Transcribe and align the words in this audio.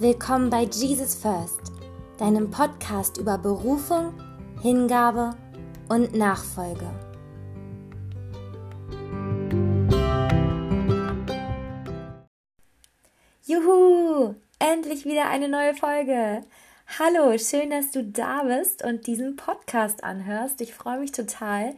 Willkommen 0.00 0.48
bei 0.48 0.62
Jesus 0.62 1.16
First, 1.16 1.72
deinem 2.18 2.52
Podcast 2.52 3.18
über 3.18 3.36
Berufung, 3.36 4.14
Hingabe 4.62 5.34
und 5.88 6.14
Nachfolge. 6.14 6.88
Juhu! 13.44 14.36
Endlich 14.60 15.04
wieder 15.04 15.28
eine 15.30 15.48
neue 15.48 15.74
Folge. 15.74 16.44
Hallo, 17.00 17.36
schön, 17.36 17.70
dass 17.70 17.90
du 17.90 18.04
da 18.04 18.44
bist 18.44 18.84
und 18.84 19.08
diesen 19.08 19.34
Podcast 19.34 20.04
anhörst. 20.04 20.60
Ich 20.60 20.74
freue 20.74 21.00
mich 21.00 21.10
total. 21.10 21.74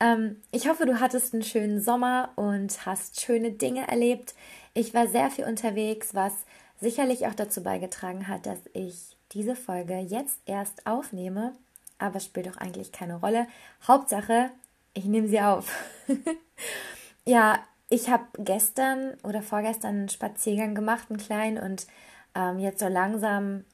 Ähm, 0.00 0.42
ich 0.50 0.68
hoffe, 0.68 0.86
du 0.86 0.98
hattest 0.98 1.34
einen 1.34 1.44
schönen 1.44 1.80
Sommer 1.80 2.32
und 2.34 2.84
hast 2.84 3.20
schöne 3.20 3.52
Dinge 3.52 3.86
erlebt. 3.86 4.34
Ich 4.74 4.92
war 4.92 5.06
sehr 5.06 5.30
viel 5.30 5.44
unterwegs, 5.44 6.16
was 6.16 6.32
sicherlich 6.80 7.26
auch 7.26 7.34
dazu 7.34 7.62
beigetragen 7.62 8.28
hat, 8.28 8.46
dass 8.46 8.58
ich 8.72 9.16
diese 9.32 9.54
Folge 9.54 9.98
jetzt 9.98 10.38
erst 10.46 10.86
aufnehme, 10.86 11.52
aber 11.98 12.20
spielt 12.20 12.46
doch 12.46 12.56
eigentlich 12.56 12.92
keine 12.92 13.16
Rolle. 13.16 13.46
Hauptsache, 13.86 14.50
ich 14.94 15.04
nehme 15.04 15.28
sie 15.28 15.40
auf. 15.40 15.70
ja, 17.24 17.58
ich 17.88 18.08
habe 18.08 18.24
gestern 18.38 19.14
oder 19.22 19.42
vorgestern 19.42 19.96
einen 19.96 20.08
Spaziergang 20.08 20.74
gemacht, 20.74 21.06
einen 21.10 21.18
kleinen, 21.18 21.58
und 21.58 21.86
ähm, 22.34 22.58
jetzt 22.58 22.80
so 22.80 22.88
langsam 22.88 23.64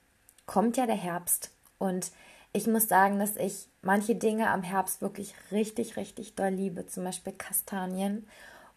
kommt 0.46 0.76
ja 0.76 0.86
der 0.86 0.96
Herbst. 0.96 1.50
Und 1.78 2.10
ich 2.52 2.66
muss 2.66 2.88
sagen, 2.88 3.18
dass 3.18 3.36
ich 3.36 3.68
manche 3.82 4.14
Dinge 4.14 4.50
am 4.50 4.62
Herbst 4.62 5.02
wirklich 5.02 5.34
richtig, 5.52 5.96
richtig 5.96 6.34
doll 6.34 6.48
liebe. 6.48 6.86
Zum 6.86 7.04
Beispiel 7.04 7.34
Kastanien 7.34 8.26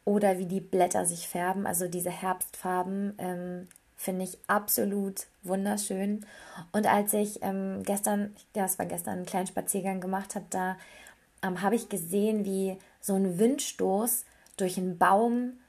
oder 0.05 0.37
wie 0.37 0.45
die 0.45 0.59
Blätter 0.59 1.05
sich 1.05 1.27
färben, 1.27 1.65
also 1.65 1.87
diese 1.87 2.11
Herbstfarben. 2.11 3.15
Ähm, 3.17 3.67
Finde 4.01 4.23
ich 4.23 4.37
absolut 4.47 5.27
wunderschön. 5.43 6.25
Und 6.71 6.87
als 6.87 7.11
ich 7.11 7.43
ähm, 7.43 7.83
gestern, 7.83 8.33
ja, 8.55 8.63
es 8.63 8.79
war 8.79 8.85
gestern, 8.85 9.17
einen 9.17 9.25
kleinen 9.25 9.47
Spaziergang 9.47 9.99
gemacht 9.99 10.35
habe, 10.35 10.45
da 10.51 10.77
ähm, 11.43 11.61
habe 11.61 11.75
ich 11.75 11.89
gesehen, 11.89 12.45
wie 12.45 12.77
so 13.01 13.15
ein 13.15 13.37
Windstoß 13.37 14.23
durch 14.55 14.77
einen 14.77 14.97
Baum 14.97 15.59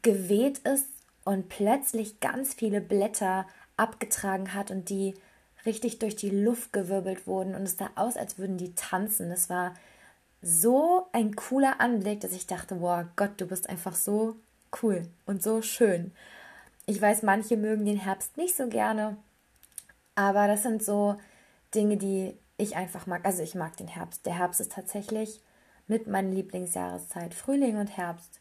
geweht 0.00 0.60
ist 0.60 0.88
und 1.26 1.50
plötzlich 1.50 2.20
ganz 2.20 2.54
viele 2.54 2.80
Blätter 2.80 3.46
abgetragen 3.76 4.54
hat 4.54 4.70
und 4.70 4.88
die 4.88 5.12
richtig 5.66 5.98
durch 5.98 6.16
die 6.16 6.30
Luft 6.30 6.72
gewirbelt 6.72 7.26
wurden 7.26 7.54
und 7.54 7.64
es 7.64 7.76
sah 7.76 7.90
aus, 7.96 8.16
als 8.16 8.38
würden 8.38 8.56
die 8.56 8.74
tanzen. 8.74 9.30
Es 9.30 9.50
war 9.50 9.74
so 10.40 11.06
ein 11.12 11.36
cooler 11.36 11.82
Anblick, 11.82 12.20
dass 12.20 12.32
ich 12.32 12.46
dachte, 12.46 12.80
wow, 12.80 13.04
Gott, 13.14 13.32
du 13.36 13.46
bist 13.46 13.68
einfach 13.68 13.94
so 13.94 14.36
cool 14.82 15.02
und 15.26 15.42
so 15.42 15.60
schön. 15.60 16.12
Ich 16.86 17.00
weiß, 17.00 17.22
manche 17.22 17.56
mögen 17.56 17.84
den 17.84 17.98
Herbst 17.98 18.36
nicht 18.36 18.56
so 18.56 18.68
gerne, 18.68 19.16
aber 20.14 20.46
das 20.46 20.62
sind 20.62 20.82
so 20.82 21.16
Dinge, 21.74 21.96
die 21.96 22.36
ich 22.56 22.76
einfach 22.76 23.06
mag. 23.06 23.24
Also 23.24 23.42
ich 23.42 23.54
mag 23.54 23.76
den 23.76 23.88
Herbst. 23.88 24.26
Der 24.26 24.38
Herbst 24.38 24.60
ist 24.60 24.72
tatsächlich 24.72 25.40
mit 25.86 26.06
meiner 26.06 26.30
Lieblingsjahreszeit. 26.30 27.34
Frühling 27.34 27.76
und 27.76 27.96
Herbst. 27.96 28.40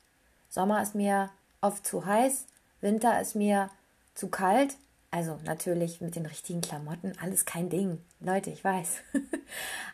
Sommer 0.49 0.81
ist 0.81 0.95
mir 0.95 1.29
oft 1.61 1.85
zu 1.85 2.05
heiß, 2.05 2.45
Winter 2.81 3.21
ist 3.21 3.35
mir 3.35 3.69
zu 4.15 4.27
kalt. 4.27 4.75
Also 5.11 5.37
natürlich 5.43 5.99
mit 5.99 6.15
den 6.15 6.25
richtigen 6.25 6.61
Klamotten, 6.61 7.13
alles 7.21 7.45
kein 7.45 7.69
Ding. 7.69 7.99
Leute, 8.21 8.49
ich 8.49 8.63
weiß. 8.63 9.01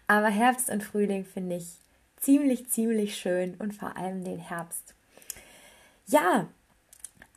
aber 0.08 0.28
Herbst 0.28 0.70
und 0.70 0.84
Frühling 0.84 1.25
finde 1.25 1.56
ich 1.56 1.78
ziemlich, 2.18 2.70
ziemlich 2.70 3.18
schön 3.18 3.56
und 3.56 3.73
vor 3.73 3.98
allem 3.98 4.23
den 4.23 4.40
Herbst. 4.40 4.94
Ja, 6.06 6.48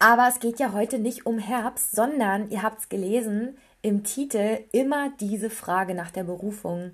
aber 0.01 0.27
es 0.29 0.41
geht 0.41 0.59
ja 0.59 0.73
heute 0.73 0.99
nicht 0.99 1.27
um 1.27 1.39
Herbst, 1.39 1.93
sondern, 1.93 2.51
ihr 2.51 2.63
habt 2.63 2.81
es 2.81 2.89
gelesen, 2.89 3.57
im 3.83 4.03
Titel 4.03 4.59
immer 4.73 5.11
diese 5.21 5.51
Frage 5.51 5.95
nach 5.95 6.11
der 6.11 6.25
Berufung, 6.25 6.93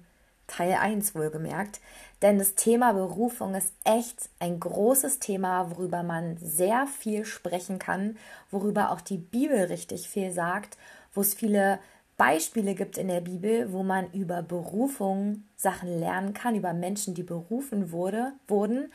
Teil 0.48 0.74
1 0.74 1.14
wohlgemerkt. 1.14 1.80
Denn 2.20 2.38
das 2.38 2.56
Thema 2.56 2.92
Berufung 2.92 3.54
ist 3.54 3.72
echt 3.84 4.28
ein 4.40 4.58
großes 4.58 5.20
Thema, 5.20 5.70
worüber 5.70 6.02
man 6.02 6.36
sehr 6.38 6.86
viel 6.86 7.24
sprechen 7.24 7.78
kann, 7.78 8.16
worüber 8.50 8.90
auch 8.90 9.00
die 9.00 9.18
Bibel 9.18 9.64
richtig 9.64 10.08
viel 10.08 10.32
sagt, 10.32 10.76
wo 11.14 11.20
es 11.20 11.34
viele 11.34 11.78
Beispiele 12.16 12.74
gibt 12.74 12.98
in 12.98 13.08
der 13.08 13.20
Bibel, 13.20 13.72
wo 13.72 13.82
man 13.82 14.10
über 14.12 14.42
Berufung 14.42 15.44
Sachen 15.56 16.00
lernen 16.00 16.34
kann, 16.34 16.56
über 16.56 16.72
Menschen, 16.72 17.14
die 17.14 17.22
berufen 17.22 17.92
wurde, 17.92 18.32
wurden. 18.48 18.92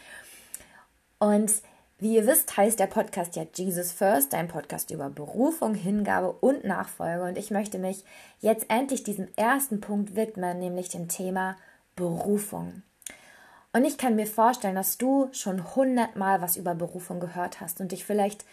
Und 1.19 1.53
wie 2.01 2.15
ihr 2.15 2.25
wisst, 2.25 2.57
heißt 2.57 2.79
der 2.79 2.87
Podcast 2.87 3.35
ja 3.35 3.45
Jesus 3.53 3.91
First, 3.91 4.33
ein 4.33 4.47
Podcast 4.47 4.89
über 4.89 5.11
Berufung, 5.11 5.75
Hingabe 5.75 6.31
und 6.31 6.63
Nachfolge. 6.63 7.25
Und 7.25 7.37
ich 7.37 7.51
möchte 7.51 7.77
mich 7.77 8.03
jetzt 8.39 8.65
endlich 8.69 9.03
diesem 9.03 9.27
ersten 9.35 9.81
Punkt 9.81 10.15
widmen, 10.15 10.57
nämlich 10.57 10.89
dem 10.89 11.07
Thema 11.07 11.57
Berufung. 11.95 12.81
Und 13.71 13.85
ich 13.85 13.99
kann 13.99 14.15
mir 14.15 14.25
vorstellen, 14.25 14.73
dass 14.73 14.97
du 14.97 15.29
schon 15.31 15.75
hundertmal 15.75 16.41
was 16.41 16.57
über 16.57 16.73
Berufung 16.73 17.19
gehört 17.19 17.61
hast 17.61 17.79
und 17.79 17.91
dich 17.91 18.03
vielleicht 18.03 18.45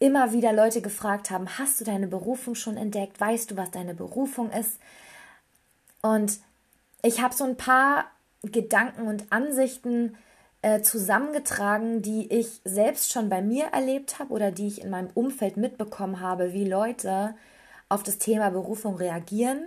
immer 0.00 0.32
wieder 0.32 0.52
Leute 0.52 0.82
gefragt 0.82 1.30
haben, 1.30 1.58
hast 1.60 1.80
du 1.80 1.84
deine 1.84 2.08
Berufung 2.08 2.56
schon 2.56 2.76
entdeckt? 2.76 3.20
Weißt 3.20 3.52
du, 3.52 3.56
was 3.56 3.70
deine 3.70 3.94
Berufung 3.94 4.50
ist? 4.50 4.80
Und 6.02 6.40
ich 7.02 7.22
habe 7.22 7.36
so 7.36 7.44
ein 7.44 7.56
paar 7.56 8.06
Gedanken 8.42 9.06
und 9.06 9.30
Ansichten, 9.30 10.16
äh, 10.62 10.82
zusammengetragen, 10.82 12.02
die 12.02 12.32
ich 12.32 12.60
selbst 12.64 13.12
schon 13.12 13.28
bei 13.28 13.40
mir 13.42 13.66
erlebt 13.66 14.18
habe 14.18 14.32
oder 14.32 14.50
die 14.50 14.66
ich 14.66 14.82
in 14.82 14.90
meinem 14.90 15.10
Umfeld 15.14 15.56
mitbekommen 15.56 16.20
habe, 16.20 16.52
wie 16.52 16.64
Leute 16.64 17.34
auf 17.88 18.02
das 18.02 18.18
Thema 18.18 18.50
Berufung 18.50 18.96
reagieren 18.96 19.64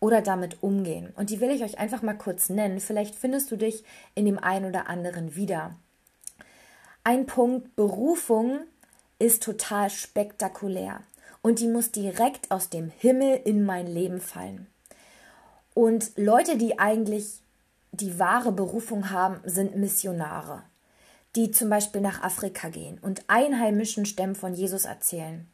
oder 0.00 0.22
damit 0.22 0.62
umgehen. 0.62 1.12
Und 1.16 1.30
die 1.30 1.40
will 1.40 1.50
ich 1.50 1.64
euch 1.64 1.78
einfach 1.78 2.02
mal 2.02 2.16
kurz 2.16 2.48
nennen. 2.48 2.80
Vielleicht 2.80 3.14
findest 3.14 3.50
du 3.50 3.56
dich 3.56 3.84
in 4.14 4.24
dem 4.24 4.38
einen 4.38 4.66
oder 4.66 4.88
anderen 4.88 5.36
wieder. 5.36 5.74
Ein 7.02 7.26
Punkt 7.26 7.76
Berufung 7.76 8.60
ist 9.18 9.42
total 9.42 9.90
spektakulär 9.90 11.00
und 11.42 11.60
die 11.60 11.68
muss 11.68 11.92
direkt 11.92 12.50
aus 12.50 12.70
dem 12.70 12.90
Himmel 12.98 13.40
in 13.44 13.64
mein 13.64 13.86
Leben 13.86 14.20
fallen. 14.20 14.66
Und 15.74 16.12
Leute, 16.16 16.56
die 16.56 16.78
eigentlich 16.78 17.40
die 18.00 18.18
wahre 18.18 18.52
Berufung 18.52 19.10
haben, 19.10 19.40
sind 19.44 19.76
Missionare, 19.76 20.62
die 21.34 21.50
zum 21.50 21.68
Beispiel 21.68 22.00
nach 22.00 22.22
Afrika 22.22 22.68
gehen 22.68 22.98
und 23.00 23.24
einheimischen 23.28 24.06
Stämmen 24.06 24.34
von 24.34 24.54
Jesus 24.54 24.84
erzählen. 24.84 25.48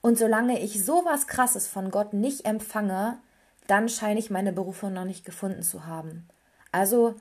Und 0.00 0.18
solange 0.18 0.60
ich 0.60 0.84
sowas 0.84 1.26
Krasses 1.26 1.66
von 1.66 1.90
Gott 1.90 2.12
nicht 2.12 2.44
empfange, 2.44 3.18
dann 3.66 3.88
scheine 3.88 4.20
ich 4.20 4.30
meine 4.30 4.52
Berufung 4.52 4.92
noch 4.92 5.04
nicht 5.04 5.24
gefunden 5.24 5.62
zu 5.62 5.86
haben. 5.86 6.26
Also 6.72 7.16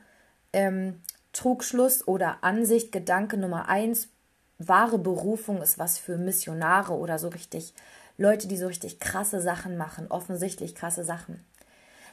ähm, 0.54 1.02
Trugschluss 1.34 2.08
oder 2.08 2.38
Ansicht, 2.42 2.92
Gedanke 2.92 3.38
Nummer 3.38 3.68
eins, 3.68 4.10
wahre 4.58 4.98
Berufung 4.98 5.62
ist 5.62 5.78
was 5.78 5.98
für 5.98 6.18
Missionare 6.18 6.94
oder 6.94 7.20
so 7.20 7.28
richtig 7.28 7.74
Leute, 8.18 8.48
die 8.48 8.58
so 8.58 8.68
richtig 8.68 9.00
krasse 9.00 9.42
Sachen 9.42 9.78
machen, 9.78 10.08
offensichtlich 10.10 10.74
krasse 10.74 11.04
Sachen. 11.04 11.46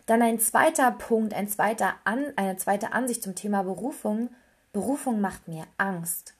Dann 0.06 0.20
ein 0.20 0.38
zweiter 0.38 0.90
Punkt, 0.90 1.32
ein 1.32 1.48
zweiter 1.48 1.94
An, 2.04 2.32
eine 2.36 2.56
zweite 2.56 2.92
Ansicht 2.92 3.22
zum 3.22 3.34
Thema 3.34 3.62
Berufung. 3.62 4.28
Berufung 4.72 5.20
macht 5.20 5.48
mir 5.48 5.64
Angst. 5.78 6.34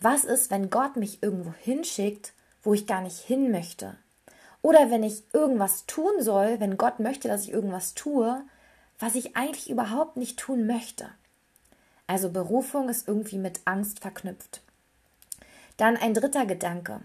Was 0.00 0.24
ist, 0.24 0.50
wenn 0.50 0.70
Gott 0.70 0.96
mich 0.96 1.22
irgendwo 1.22 1.52
hinschickt, 1.52 2.32
wo 2.62 2.72
ich 2.72 2.86
gar 2.86 3.00
nicht 3.00 3.18
hin 3.18 3.50
möchte? 3.50 3.96
Oder 4.62 4.90
wenn 4.90 5.02
ich 5.02 5.24
irgendwas 5.32 5.86
tun 5.86 6.12
soll, 6.20 6.60
wenn 6.60 6.76
Gott 6.76 7.00
möchte, 7.00 7.28
dass 7.28 7.42
ich 7.42 7.52
irgendwas 7.52 7.94
tue, 7.94 8.42
was 8.98 9.14
ich 9.14 9.36
eigentlich 9.36 9.70
überhaupt 9.70 10.16
nicht 10.16 10.38
tun 10.38 10.66
möchte. 10.66 11.08
Also 12.06 12.30
Berufung 12.30 12.88
ist 12.88 13.08
irgendwie 13.08 13.38
mit 13.38 13.60
Angst 13.64 14.00
verknüpft. 14.00 14.62
Dann 15.76 15.96
ein 15.96 16.12
dritter 16.12 16.44
Gedanke. 16.44 17.00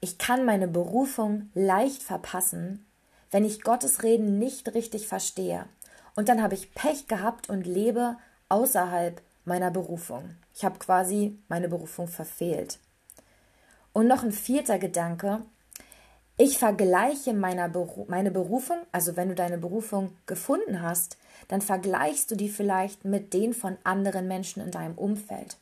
Ich 0.00 0.18
kann 0.18 0.44
meine 0.44 0.66
Berufung 0.66 1.50
leicht 1.54 2.02
verpassen, 2.02 2.84
wenn 3.30 3.44
ich 3.44 3.62
Gottes 3.62 4.02
Reden 4.02 4.38
nicht 4.38 4.74
richtig 4.74 5.06
verstehe. 5.06 5.66
Und 6.14 6.28
dann 6.28 6.42
habe 6.42 6.54
ich 6.54 6.74
Pech 6.74 7.06
gehabt 7.06 7.48
und 7.48 7.66
lebe 7.66 8.16
außerhalb 8.48 9.20
meiner 9.44 9.70
Berufung. 9.70 10.36
Ich 10.54 10.64
habe 10.64 10.78
quasi 10.78 11.38
meine 11.48 11.68
Berufung 11.68 12.08
verfehlt. 12.08 12.78
Und 13.92 14.06
noch 14.06 14.22
ein 14.22 14.32
vierter 14.32 14.78
Gedanke. 14.78 15.42
Ich 16.36 16.58
vergleiche 16.58 17.34
Beru 17.34 18.06
meine 18.08 18.30
Berufung, 18.30 18.78
also 18.92 19.16
wenn 19.16 19.28
du 19.28 19.34
deine 19.34 19.58
Berufung 19.58 20.16
gefunden 20.26 20.80
hast, 20.80 21.18
dann 21.48 21.60
vergleichst 21.60 22.30
du 22.30 22.36
die 22.36 22.48
vielleicht 22.48 23.04
mit 23.04 23.34
den 23.34 23.52
von 23.52 23.76
anderen 23.84 24.26
Menschen 24.26 24.62
in 24.62 24.70
deinem 24.70 24.96
Umfeld. 24.96 25.58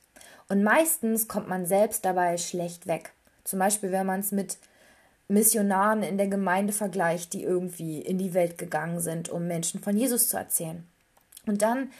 Und 0.49 0.63
meistens 0.63 1.29
kommt 1.29 1.49
man 1.49 1.67
selbst 1.67 2.05
dabei 2.05 2.37
schlecht 2.39 2.87
weg. 2.87 3.13
Zum 3.45 3.59
Beispiel, 3.59 3.93
wenn 3.93 4.07
man 4.07 4.21
es 4.21 4.31
mit 4.31 4.59
Missionaren 5.29 6.03
in 6.03 6.17
der 6.17 6.29
Gemeinde 6.29 6.73
vergleicht, 6.73 7.35
die 7.35 7.43
irgendwie 7.43 8.01
in 8.01 8.17
die 8.17 8.33
Welt 8.33 8.57
gegangen 8.57 9.01
sind, 9.01 9.29
um 9.29 9.47
Menschen 9.47 9.81
von 9.81 9.97
Jesus 9.97 10.29
zu 10.29 10.39
erzählen. 10.39 10.87
Und 11.47 11.61
dann 11.63 11.91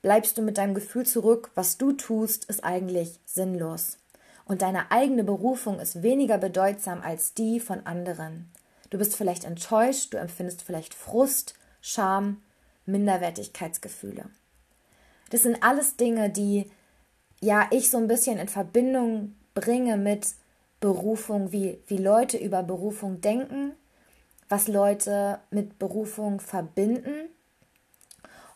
bleibst 0.00 0.38
du 0.38 0.42
mit 0.42 0.58
deinem 0.58 0.74
Gefühl 0.74 1.04
zurück, 1.04 1.50
was 1.54 1.76
du 1.76 1.92
tust, 1.92 2.46
ist 2.46 2.64
eigentlich 2.64 3.20
sinnlos. 3.26 3.98
Und 4.46 4.62
deine 4.62 4.90
eigene 4.90 5.24
Berufung 5.24 5.78
ist 5.78 6.02
weniger 6.02 6.38
bedeutsam 6.38 7.02
als 7.02 7.34
die 7.34 7.60
von 7.60 7.86
anderen. 7.86 8.50
du 8.90 8.96
bist 8.96 9.16
vielleicht 9.16 9.44
enttäuscht, 9.44 10.14
du 10.14 10.16
empfindest 10.16 10.62
vielleicht 10.62 10.94
Frust, 10.94 11.54
Scham, 11.82 12.40
Minderwertigkeitsgefühle. 12.86 14.24
Das 15.28 15.42
sind 15.42 15.62
alles 15.62 15.96
Dinge, 15.96 16.30
die 16.30 16.70
ja 17.42 17.66
ich 17.70 17.90
so 17.90 17.98
ein 17.98 18.08
bisschen 18.08 18.38
in 18.38 18.48
Verbindung 18.48 19.34
bringe 19.54 19.98
mit 19.98 20.28
Berufung, 20.80 21.52
wie, 21.52 21.78
wie 21.86 21.96
Leute 21.96 22.36
über 22.36 22.62
Berufung 22.62 23.20
denken, 23.20 23.72
was 24.48 24.68
Leute 24.68 25.40
mit 25.50 25.78
Berufung 25.78 26.40
verbinden. 26.40 27.28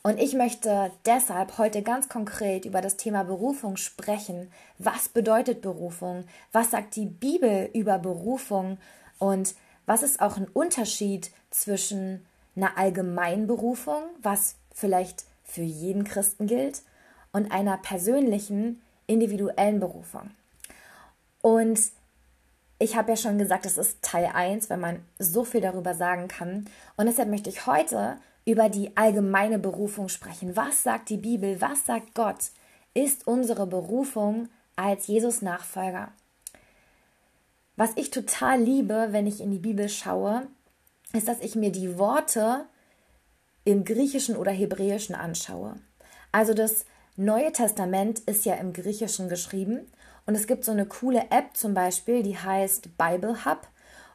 Und 0.02 0.18
ich 0.18 0.34
möchte 0.34 0.90
deshalb 1.06 1.58
heute 1.58 1.82
ganz 1.82 2.08
konkret 2.08 2.64
über 2.64 2.80
das 2.80 2.96
Thema 2.96 3.22
Berufung 3.22 3.76
sprechen. 3.76 4.50
Was 4.78 5.08
bedeutet 5.08 5.60
Berufung? 5.60 6.24
Was 6.50 6.72
sagt 6.72 6.96
die 6.96 7.06
Bibel 7.06 7.70
über 7.72 7.98
Berufung? 7.98 8.78
Und 9.18 9.54
was 9.86 10.02
ist 10.02 10.20
auch 10.20 10.36
ein 10.36 10.48
Unterschied 10.48 11.30
zwischen 11.50 12.26
einer 12.56 12.76
Allgemeinberufung, 12.78 14.02
was 14.20 14.56
vielleicht 14.72 15.24
für 15.44 15.62
jeden 15.62 16.04
Christen 16.04 16.46
gilt, 16.46 16.82
und 17.32 17.50
einer 17.50 17.78
persönlichen, 17.78 18.82
individuellen 19.06 19.78
Berufung? 19.80 20.30
Und 21.42 21.80
ich 22.82 22.96
habe 22.96 23.12
ja 23.12 23.16
schon 23.16 23.38
gesagt, 23.38 23.64
das 23.64 23.78
ist 23.78 24.02
Teil 24.02 24.30
1, 24.34 24.68
wenn 24.68 24.80
man 24.80 25.04
so 25.18 25.44
viel 25.44 25.60
darüber 25.60 25.94
sagen 25.94 26.26
kann. 26.26 26.66
Und 26.96 27.06
deshalb 27.06 27.28
möchte 27.28 27.48
ich 27.48 27.66
heute 27.66 28.16
über 28.44 28.68
die 28.68 28.96
allgemeine 28.96 29.60
Berufung 29.60 30.08
sprechen. 30.08 30.56
Was 30.56 30.82
sagt 30.82 31.08
die 31.08 31.16
Bibel? 31.16 31.60
Was 31.60 31.86
sagt 31.86 32.14
Gott? 32.14 32.50
Ist 32.92 33.28
unsere 33.28 33.68
Berufung 33.68 34.48
als 34.74 35.06
Jesus-Nachfolger? 35.06 36.10
Was 37.76 37.90
ich 37.94 38.10
total 38.10 38.60
liebe, 38.60 39.08
wenn 39.10 39.28
ich 39.28 39.40
in 39.40 39.52
die 39.52 39.60
Bibel 39.60 39.88
schaue, 39.88 40.48
ist, 41.12 41.28
dass 41.28 41.40
ich 41.40 41.54
mir 41.54 41.70
die 41.70 41.98
Worte 41.98 42.66
im 43.64 43.84
Griechischen 43.84 44.36
oder 44.36 44.50
Hebräischen 44.50 45.14
anschaue. 45.14 45.76
Also 46.32 46.52
das 46.52 46.84
Neue 47.14 47.52
Testament 47.52 48.20
ist 48.20 48.44
ja 48.44 48.54
im 48.54 48.72
Griechischen 48.72 49.28
geschrieben 49.28 49.86
und 50.26 50.34
es 50.34 50.46
gibt 50.46 50.64
so 50.64 50.72
eine 50.72 50.86
coole 50.86 51.26
App 51.30 51.56
zum 51.56 51.74
Beispiel, 51.74 52.22
die 52.22 52.38
heißt 52.38 52.96
Bible 52.96 53.44
Hub, 53.44 53.66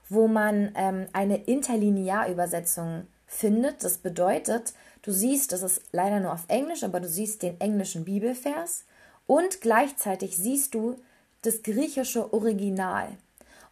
wo 0.09 0.27
man 0.27 0.71
ähm, 0.75 1.07
eine 1.13 1.43
Interlinearübersetzung 1.43 3.07
findet. 3.25 3.83
Das 3.83 3.97
bedeutet, 3.97 4.73
du 5.01 5.11
siehst, 5.11 5.51
das 5.51 5.63
ist 5.63 5.81
leider 5.91 6.19
nur 6.19 6.33
auf 6.33 6.45
Englisch, 6.47 6.83
aber 6.83 6.99
du 6.99 7.07
siehst 7.07 7.43
den 7.43 7.59
englischen 7.59 8.05
Bibelvers 8.05 8.85
und 9.25 9.61
gleichzeitig 9.61 10.37
siehst 10.37 10.73
du 10.73 10.95
das 11.41 11.61
griechische 11.61 12.33
Original 12.33 13.09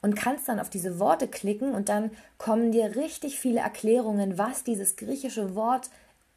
und 0.02 0.16
kannst 0.16 0.48
dann 0.48 0.60
auf 0.60 0.70
diese 0.70 1.00
Worte 1.00 1.28
klicken 1.28 1.74
und 1.74 1.90
dann 1.90 2.12
kommen 2.38 2.72
dir 2.72 2.96
richtig 2.96 3.40
viele 3.40 3.62
Erklärungen, 3.62 4.38
was 4.38 4.64
dieses 4.64 4.98
griechische 4.98 5.56
Wort 5.56 5.90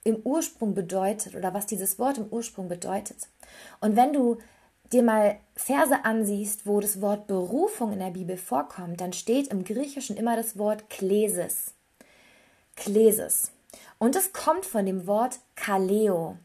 im 0.04 0.16
Ursprung 0.24 0.74
bedeutet 0.74 1.34
oder 1.34 1.52
was 1.52 1.66
dieses 1.66 1.98
Wort 1.98 2.18
im 2.18 2.28
Ursprung 2.30 2.68
bedeutet. 2.68 3.28
Und 3.80 3.96
wenn 3.96 4.12
du 4.12 4.38
dir 4.92 5.02
mal 5.02 5.38
Verse 5.54 6.04
ansiehst, 6.04 6.66
wo 6.66 6.80
das 6.80 7.00
Wort 7.00 7.26
Berufung 7.26 7.92
in 7.92 7.98
der 7.98 8.10
Bibel 8.10 8.36
vorkommt, 8.36 9.00
dann 9.00 9.12
steht 9.12 9.48
im 9.48 9.64
Griechischen 9.64 10.16
immer 10.16 10.36
das 10.36 10.58
Wort 10.58 10.88
Klesis. 10.88 11.74
Klesis. 12.76 13.52
Und 13.98 14.16
es 14.16 14.32
kommt 14.32 14.64
von 14.64 14.86
dem 14.86 15.06
Wort 15.06 15.40
Kaleo. 15.56 16.36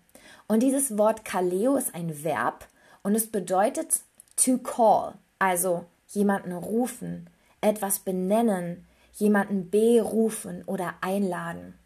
Und 0.47 0.61
dieses 0.61 0.97
Wort 0.97 1.23
Kaleo 1.23 1.75
ist 1.75 1.95
ein 1.95 2.23
Verb 2.23 2.67
und 3.01 3.15
es 3.15 3.27
bedeutet 3.27 4.01
to 4.35 4.57
call, 4.57 5.13
also 5.39 5.85
jemanden 6.07 6.53
rufen, 6.53 7.29
etwas 7.61 7.99
benennen, 7.99 8.85
jemanden 9.13 9.69
berufen 9.69 10.63
oder 10.65 10.95
einladen. 11.01 11.77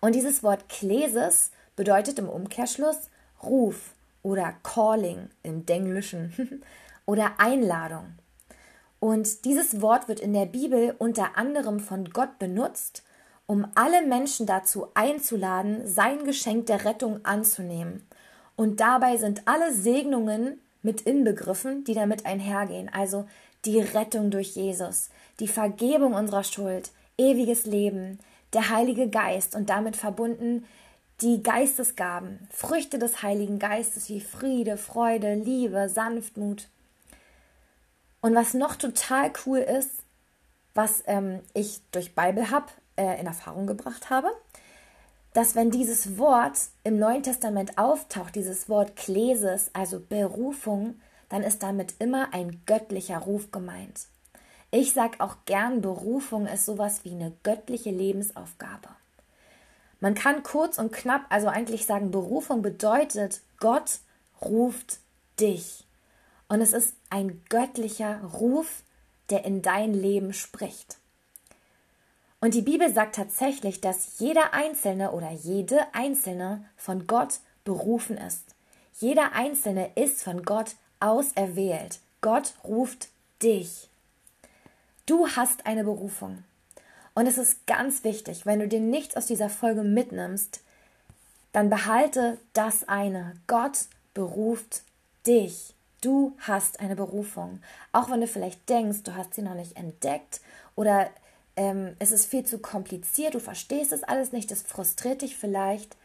Und 0.00 0.14
dieses 0.14 0.42
Wort 0.42 0.68
Klesis 0.68 1.50
bedeutet 1.74 2.18
im 2.18 2.28
Umkehrschluss 2.28 3.10
Ruf 3.42 3.95
oder 4.26 4.54
Calling 4.64 5.28
im 5.44 5.66
Denglischen 5.66 6.60
oder 7.06 7.38
Einladung. 7.38 8.14
Und 8.98 9.44
dieses 9.44 9.80
Wort 9.80 10.08
wird 10.08 10.18
in 10.18 10.32
der 10.32 10.46
Bibel 10.46 10.96
unter 10.98 11.38
anderem 11.38 11.78
von 11.78 12.10
Gott 12.10 12.40
benutzt, 12.40 13.04
um 13.46 13.68
alle 13.76 14.04
Menschen 14.04 14.44
dazu 14.44 14.88
einzuladen, 14.94 15.86
sein 15.86 16.24
Geschenk 16.24 16.66
der 16.66 16.84
Rettung 16.84 17.24
anzunehmen. 17.24 18.04
Und 18.56 18.80
dabei 18.80 19.16
sind 19.16 19.42
alle 19.44 19.72
Segnungen 19.72 20.60
mit 20.82 21.02
inbegriffen, 21.02 21.84
die 21.84 21.94
damit 21.94 22.26
einhergehen. 22.26 22.88
Also 22.92 23.28
die 23.64 23.78
Rettung 23.78 24.32
durch 24.32 24.56
Jesus, 24.56 25.10
die 25.38 25.46
Vergebung 25.46 26.14
unserer 26.14 26.42
Schuld, 26.42 26.90
ewiges 27.16 27.64
Leben, 27.64 28.18
der 28.54 28.70
Heilige 28.70 29.08
Geist 29.08 29.54
und 29.54 29.70
damit 29.70 29.96
verbunden 29.96 30.64
die 31.20 31.42
Geistesgaben, 31.42 32.46
Früchte 32.50 32.98
des 32.98 33.22
Heiligen 33.22 33.58
Geistes 33.58 34.08
wie 34.08 34.20
Friede, 34.20 34.76
Freude, 34.76 35.34
Liebe, 35.34 35.88
Sanftmut. 35.88 36.68
Und 38.20 38.34
was 38.34 38.54
noch 38.54 38.76
total 38.76 39.32
cool 39.46 39.58
ist, 39.58 40.02
was 40.74 41.02
ähm, 41.06 41.40
ich 41.54 41.80
durch 41.90 42.14
Bible 42.14 42.50
Hub 42.50 42.70
äh, 42.96 43.18
in 43.18 43.26
Erfahrung 43.26 43.66
gebracht 43.66 44.10
habe, 44.10 44.30
dass 45.32 45.54
wenn 45.54 45.70
dieses 45.70 46.18
Wort 46.18 46.58
im 46.84 46.98
Neuen 46.98 47.22
Testament 47.22 47.78
auftaucht, 47.78 48.34
dieses 48.34 48.68
Wort 48.68 48.96
Klesis, 48.96 49.70
also 49.72 50.00
Berufung, 50.00 51.00
dann 51.28 51.42
ist 51.42 51.62
damit 51.62 51.94
immer 51.98 52.32
ein 52.32 52.62
göttlicher 52.66 53.18
Ruf 53.18 53.50
gemeint. 53.50 54.06
Ich 54.70 54.92
sage 54.92 55.20
auch 55.20 55.36
gern, 55.44 55.80
Berufung 55.80 56.46
ist 56.46 56.66
sowas 56.66 57.04
wie 57.04 57.12
eine 57.12 57.32
göttliche 57.42 57.90
Lebensaufgabe. 57.90 58.88
Man 60.00 60.14
kann 60.14 60.42
kurz 60.42 60.78
und 60.78 60.92
knapp 60.92 61.26
also 61.30 61.48
eigentlich 61.48 61.86
sagen, 61.86 62.10
Berufung 62.10 62.62
bedeutet, 62.62 63.40
Gott 63.58 64.00
ruft 64.42 64.98
dich. 65.40 65.84
Und 66.48 66.60
es 66.60 66.72
ist 66.72 66.94
ein 67.10 67.42
göttlicher 67.48 68.22
Ruf, 68.22 68.82
der 69.30 69.44
in 69.44 69.62
dein 69.62 69.94
Leben 69.94 70.32
spricht. 70.32 70.98
Und 72.40 72.54
die 72.54 72.62
Bibel 72.62 72.92
sagt 72.92 73.16
tatsächlich, 73.16 73.80
dass 73.80 74.18
jeder 74.18 74.52
Einzelne 74.52 75.12
oder 75.12 75.30
jede 75.30 75.94
Einzelne 75.94 76.64
von 76.76 77.06
Gott 77.06 77.40
berufen 77.64 78.18
ist. 78.18 78.44
Jeder 78.98 79.32
Einzelne 79.32 79.90
ist 79.94 80.22
von 80.22 80.42
Gott 80.42 80.76
auserwählt. 81.00 82.00
Gott 82.20 82.54
ruft 82.64 83.08
dich. 83.42 83.88
Du 85.06 85.28
hast 85.28 85.66
eine 85.66 85.84
Berufung. 85.84 86.44
Und 87.16 87.26
es 87.26 87.38
ist 87.38 87.66
ganz 87.66 88.04
wichtig, 88.04 88.44
wenn 88.44 88.58
du 88.58 88.68
dir 88.68 88.78
nichts 88.78 89.16
aus 89.16 89.24
dieser 89.24 89.48
Folge 89.48 89.82
mitnimmst, 89.82 90.60
dann 91.52 91.70
behalte 91.70 92.36
das 92.52 92.86
eine. 92.90 93.32
Gott 93.46 93.86
beruft 94.12 94.82
dich. 95.26 95.72
Du 96.02 96.36
hast 96.40 96.78
eine 96.78 96.94
Berufung. 96.94 97.62
Auch 97.90 98.10
wenn 98.10 98.20
du 98.20 98.26
vielleicht 98.26 98.68
denkst, 98.68 99.02
du 99.02 99.14
hast 99.14 99.32
sie 99.32 99.40
noch 99.40 99.54
nicht 99.54 99.78
entdeckt 99.78 100.42
oder 100.74 101.08
ähm, 101.56 101.96
es 102.00 102.10
ist 102.10 102.26
viel 102.26 102.44
zu 102.44 102.58
kompliziert, 102.58 103.32
du 103.32 103.40
verstehst 103.40 103.92
es 103.92 104.02
alles 104.02 104.32
nicht, 104.32 104.50
das 104.50 104.60
frustriert 104.60 105.22
dich 105.22 105.38
vielleicht. 105.38 105.96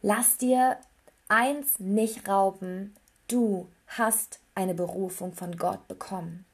Lass 0.00 0.38
dir 0.38 0.76
eins 1.28 1.78
nicht 1.78 2.28
rauben. 2.28 2.96
Du 3.28 3.68
hast 3.86 4.40
eine 4.56 4.74
Berufung 4.74 5.34
von 5.34 5.56
Gott 5.56 5.86
bekommen. 5.86 6.44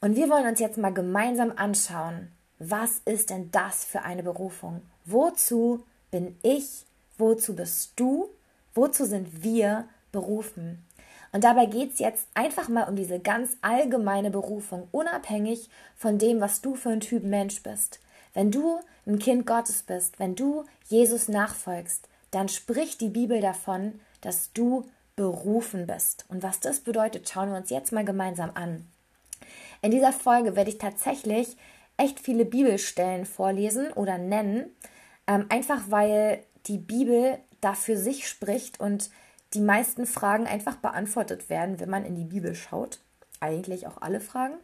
Und 0.00 0.16
wir 0.16 0.30
wollen 0.30 0.46
uns 0.46 0.60
jetzt 0.60 0.78
mal 0.78 0.94
gemeinsam 0.94 1.52
anschauen, 1.56 2.32
was 2.58 3.00
ist 3.04 3.30
denn 3.30 3.50
das 3.50 3.84
für 3.84 4.02
eine 4.02 4.22
Berufung? 4.22 4.82
Wozu 5.04 5.84
bin 6.10 6.36
ich? 6.42 6.86
Wozu 7.18 7.54
bist 7.54 7.92
du? 7.96 8.28
Wozu 8.74 9.04
sind 9.04 9.42
wir 9.42 9.88
berufen? 10.12 10.84
Und 11.32 11.42
dabei 11.42 11.66
geht 11.66 11.94
es 11.94 11.98
jetzt 11.98 12.28
einfach 12.34 12.68
mal 12.68 12.88
um 12.88 12.94
diese 12.94 13.18
ganz 13.18 13.56
allgemeine 13.60 14.30
Berufung, 14.30 14.86
unabhängig 14.92 15.68
von 15.96 16.18
dem, 16.18 16.40
was 16.40 16.60
du 16.60 16.76
für 16.76 16.90
ein 16.90 17.00
Typ 17.00 17.24
Mensch 17.24 17.62
bist. 17.62 17.98
Wenn 18.34 18.52
du 18.52 18.78
ein 19.06 19.18
Kind 19.18 19.46
Gottes 19.46 19.82
bist, 19.82 20.18
wenn 20.20 20.36
du 20.36 20.64
Jesus 20.88 21.28
nachfolgst, 21.28 22.08
dann 22.30 22.48
spricht 22.48 23.00
die 23.00 23.08
Bibel 23.08 23.40
davon, 23.40 24.00
dass 24.20 24.52
du 24.52 24.84
berufen 25.16 25.86
bist. 25.86 26.24
Und 26.28 26.42
was 26.42 26.60
das 26.60 26.80
bedeutet, 26.80 27.28
schauen 27.28 27.50
wir 27.50 27.56
uns 27.56 27.70
jetzt 27.70 27.92
mal 27.92 28.04
gemeinsam 28.04 28.50
an. 28.54 28.86
In 29.82 29.90
dieser 29.90 30.12
Folge 30.12 30.56
werde 30.56 30.70
ich 30.70 30.78
tatsächlich 30.78 31.56
echt 31.96 32.20
viele 32.20 32.44
Bibelstellen 32.44 33.26
vorlesen 33.26 33.92
oder 33.92 34.18
nennen, 34.18 34.66
ähm, 35.26 35.46
einfach 35.48 35.82
weil 35.88 36.42
die 36.66 36.78
Bibel 36.78 37.38
da 37.60 37.74
für 37.74 37.96
sich 37.96 38.28
spricht 38.28 38.80
und 38.80 39.10
die 39.54 39.60
meisten 39.60 40.06
Fragen 40.06 40.46
einfach 40.46 40.76
beantwortet 40.76 41.48
werden, 41.48 41.80
wenn 41.80 41.90
man 41.90 42.04
in 42.04 42.16
die 42.16 42.24
Bibel 42.24 42.54
schaut. 42.54 43.00
Eigentlich 43.40 43.86
auch 43.86 44.00
alle 44.00 44.20
Fragen. 44.20 44.54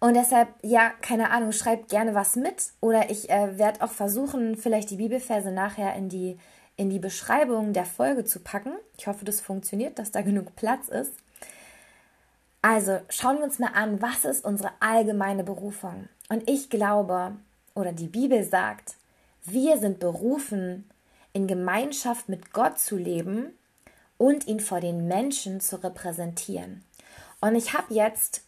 Und 0.00 0.14
deshalb, 0.14 0.48
ja, 0.62 0.90
keine 1.00 1.30
Ahnung, 1.30 1.52
schreibt 1.52 1.88
gerne 1.88 2.14
was 2.14 2.36
mit 2.36 2.72
oder 2.80 3.10
ich 3.10 3.30
äh, 3.30 3.58
werde 3.58 3.82
auch 3.82 3.90
versuchen, 3.90 4.56
vielleicht 4.56 4.90
die 4.90 4.96
Bibelverse 4.96 5.50
nachher 5.50 5.94
in 5.96 6.08
die, 6.08 6.38
in 6.76 6.88
die 6.88 7.00
Beschreibung 7.00 7.72
der 7.72 7.84
Folge 7.84 8.24
zu 8.24 8.40
packen. 8.40 8.72
Ich 8.96 9.08
hoffe, 9.08 9.24
das 9.24 9.40
funktioniert, 9.40 9.98
dass 9.98 10.12
da 10.12 10.22
genug 10.22 10.54
Platz 10.54 10.88
ist. 10.88 11.14
Also 12.60 13.00
schauen 13.08 13.38
wir 13.38 13.44
uns 13.44 13.58
mal 13.58 13.72
an, 13.74 14.02
was 14.02 14.24
ist 14.24 14.44
unsere 14.44 14.72
allgemeine 14.80 15.44
Berufung? 15.44 16.08
Und 16.28 16.48
ich 16.50 16.70
glaube, 16.70 17.36
oder 17.74 17.92
die 17.92 18.08
Bibel 18.08 18.42
sagt, 18.44 18.96
wir 19.44 19.78
sind 19.78 20.00
berufen, 20.00 20.90
in 21.32 21.46
Gemeinschaft 21.46 22.28
mit 22.28 22.52
Gott 22.52 22.78
zu 22.78 22.96
leben 22.96 23.56
und 24.16 24.48
ihn 24.48 24.60
vor 24.60 24.80
den 24.80 25.06
Menschen 25.06 25.60
zu 25.60 25.82
repräsentieren. 25.82 26.84
Und 27.40 27.54
ich 27.54 27.74
habe 27.74 27.94
jetzt 27.94 28.42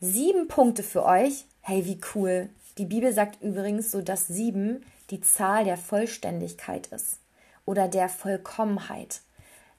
sieben 0.00 0.48
Punkte 0.48 0.82
für 0.82 1.04
euch. 1.04 1.46
Hey, 1.62 1.86
wie 1.86 2.00
cool. 2.14 2.50
Die 2.76 2.84
Bibel 2.84 3.12
sagt 3.12 3.42
übrigens 3.42 3.90
so, 3.90 4.02
dass 4.02 4.26
sieben 4.26 4.84
die 5.10 5.20
Zahl 5.20 5.64
der 5.64 5.78
Vollständigkeit 5.78 6.88
ist 6.88 7.18
oder 7.64 7.88
der 7.88 8.08
Vollkommenheit. 8.08 9.22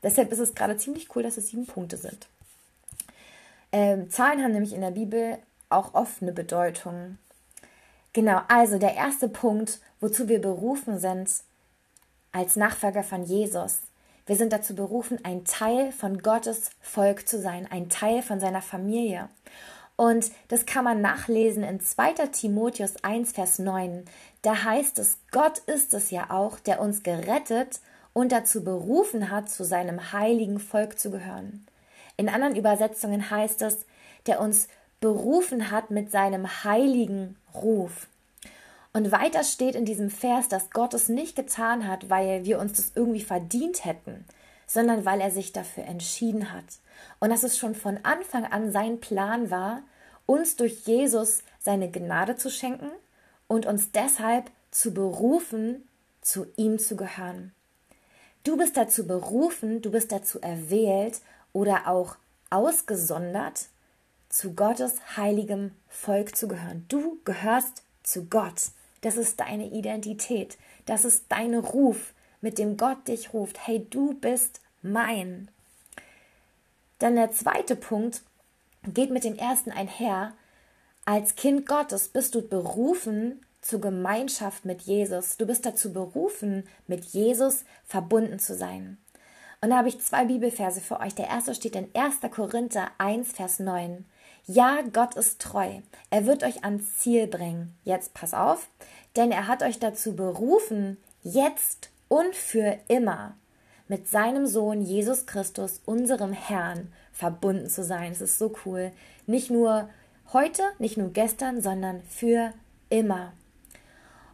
Deshalb 0.01 0.31
ist 0.31 0.39
es 0.39 0.55
gerade 0.55 0.77
ziemlich 0.77 1.15
cool, 1.15 1.23
dass 1.23 1.37
es 1.37 1.47
sieben 1.47 1.65
Punkte 1.65 1.97
sind. 1.97 2.27
Ähm, 3.73 4.09
Zahlen 4.11 4.41
haben 4.43 4.53
nämlich 4.53 4.73
in 4.73 4.81
der 4.81 4.91
Bibel 4.91 5.39
auch 5.69 5.95
oft 5.95 6.21
eine 6.21 6.31
Bedeutung. 6.31 7.17
Genau, 8.13 8.39
also 8.47 8.77
der 8.77 8.93
erste 8.93 9.27
Punkt, 9.27 9.79
wozu 9.99 10.29
wir 10.29 10.39
berufen 10.39 10.99
sind 10.99 11.29
als 12.31 12.55
Nachfolger 12.55 13.03
von 13.03 13.23
Jesus. 13.23 13.81
Wir 14.27 14.35
sind 14.35 14.53
dazu 14.53 14.75
berufen, 14.75 15.19
ein 15.23 15.43
Teil 15.43 15.91
von 15.91 16.19
Gottes 16.19 16.69
Volk 16.79 17.27
zu 17.27 17.41
sein, 17.41 17.67
ein 17.69 17.89
Teil 17.89 18.21
von 18.21 18.39
seiner 18.39 18.61
Familie. 18.61 19.27
Und 19.95 20.31
das 20.47 20.65
kann 20.65 20.83
man 20.83 21.01
nachlesen 21.01 21.63
in 21.63 21.79
2. 21.79 22.13
Timotheus 22.27 23.03
1, 23.03 23.33
Vers 23.33 23.57
9. 23.57 24.05
Da 24.43 24.63
heißt 24.63 24.99
es, 24.99 25.17
Gott 25.31 25.59
ist 25.59 25.93
es 25.95 26.11
ja 26.11 26.29
auch, 26.29 26.59
der 26.59 26.79
uns 26.79 27.01
gerettet 27.01 27.79
und 28.13 28.31
dazu 28.31 28.63
berufen 28.63 29.31
hat, 29.31 29.49
zu 29.49 29.63
seinem 29.63 30.13
heiligen 30.13 30.59
Volk 30.59 30.99
zu 30.99 31.09
gehören. 31.09 31.65
In 32.17 32.29
anderen 32.29 32.55
Übersetzungen 32.55 33.29
heißt 33.29 33.61
es, 33.61 33.85
der 34.25 34.39
uns 34.39 34.67
berufen 34.99 35.71
hat 35.71 35.91
mit 35.91 36.11
seinem 36.11 36.63
heiligen 36.63 37.35
Ruf. 37.53 38.07
Und 38.93 39.11
weiter 39.11 39.43
steht 39.43 39.75
in 39.75 39.85
diesem 39.85 40.11
Vers, 40.11 40.47
dass 40.47 40.69
Gott 40.69 40.93
es 40.93 41.09
nicht 41.09 41.35
getan 41.35 41.87
hat, 41.87 42.09
weil 42.09 42.45
wir 42.45 42.59
uns 42.59 42.73
das 42.73 42.91
irgendwie 42.95 43.23
verdient 43.23 43.85
hätten, 43.85 44.23
sondern 44.67 45.03
weil 45.03 45.19
er 45.19 45.31
sich 45.31 45.51
dafür 45.51 45.85
entschieden 45.85 46.53
hat. 46.53 46.65
Und 47.19 47.31
dass 47.31 47.43
es 47.43 47.57
schon 47.57 47.73
von 47.73 47.99
Anfang 48.03 48.45
an 48.45 48.71
sein 48.71 48.99
Plan 48.99 49.49
war, 49.49 49.81
uns 50.25 50.55
durch 50.55 50.85
Jesus 50.85 51.43
seine 51.59 51.89
Gnade 51.89 52.35
zu 52.35 52.49
schenken 52.49 52.91
und 53.47 53.65
uns 53.65 53.91
deshalb 53.91 54.51
zu 54.71 54.93
berufen, 54.93 55.87
zu 56.21 56.47
ihm 56.55 56.79
zu 56.79 56.95
gehören. 56.95 57.51
Du 58.43 58.57
bist 58.57 58.77
dazu 58.77 59.07
berufen, 59.07 59.81
du 59.81 59.91
bist 59.91 60.11
dazu 60.11 60.39
erwählt 60.39 61.21
oder 61.53 61.87
auch 61.87 62.17
ausgesondert, 62.49 63.67
zu 64.29 64.53
Gottes 64.53 65.15
heiligem 65.15 65.71
Volk 65.87 66.35
zu 66.35 66.47
gehören. 66.47 66.85
Du 66.89 67.19
gehörst 67.23 67.83
zu 68.01 68.25
Gott. 68.25 68.71
Das 69.01 69.15
ist 69.15 69.39
deine 69.39 69.69
Identität. 69.71 70.57
Das 70.85 71.05
ist 71.05 71.25
dein 71.29 71.53
Ruf, 71.53 72.13
mit 72.41 72.57
dem 72.57 72.77
Gott 72.77 73.07
dich 73.07 73.33
ruft. 73.33 73.67
Hey, 73.67 73.85
du 73.89 74.13
bist 74.15 74.59
mein. 74.81 75.49
Dann 76.99 77.15
der 77.15 77.31
zweite 77.31 77.75
Punkt 77.75 78.23
geht 78.85 79.11
mit 79.11 79.23
dem 79.23 79.35
ersten 79.35 79.71
einher. 79.71 80.33
Als 81.05 81.35
Kind 81.35 81.65
Gottes 81.67 82.09
bist 82.09 82.35
du 82.35 82.41
berufen, 82.41 83.45
zur 83.63 83.79
Gemeinschaft 83.79 84.65
mit 84.65 84.81
Jesus. 84.81 85.37
Du 85.37 85.45
bist 85.45 85.65
dazu 85.65 85.93
berufen, 85.93 86.67
mit 86.87 87.05
Jesus 87.05 87.63
verbunden 87.85 88.39
zu 88.39 88.55
sein. 88.55 88.97
Und 89.63 89.69
da 89.69 89.77
habe 89.77 89.87
ich 89.87 90.01
zwei 90.01 90.25
Bibelverse 90.25 90.81
für 90.81 90.99
euch. 90.99 91.15
Der 91.15 91.29
erste 91.29 91.55
steht 91.55 91.77
in 91.77 91.87
1. 91.95 92.15
Korinther 92.31 92.91
1, 92.97 93.31
Vers 93.31 93.59
9. 93.59 94.03
Ja, 94.45 94.79
Gott 94.91 95.15
ist 95.15 95.41
treu. 95.41 95.79
Er 96.09 96.25
wird 96.25 96.43
euch 96.43 96.65
ans 96.65 96.97
Ziel 96.97 97.27
bringen. 97.27 97.73
Jetzt 97.85 98.13
pass 98.13 98.33
auf, 98.33 98.67
denn 99.15 99.31
er 99.31 99.47
hat 99.47 99.63
euch 99.63 99.79
dazu 99.79 100.17
berufen, 100.17 100.97
jetzt 101.21 101.91
und 102.09 102.35
für 102.35 102.77
immer 102.89 103.37
mit 103.87 104.09
seinem 104.09 104.47
Sohn 104.47 104.81
Jesus 104.81 105.27
Christus, 105.27 105.79
unserem 105.85 106.33
Herrn, 106.33 106.91
verbunden 107.13 107.69
zu 107.69 107.85
sein. 107.85 108.11
Es 108.11 108.19
ist 108.19 108.37
so 108.37 108.53
cool. 108.65 108.91
Nicht 109.27 109.49
nur 109.49 109.87
heute, 110.33 110.63
nicht 110.77 110.97
nur 110.97 111.13
gestern, 111.13 111.61
sondern 111.61 112.01
für 112.09 112.51
immer. 112.89 113.31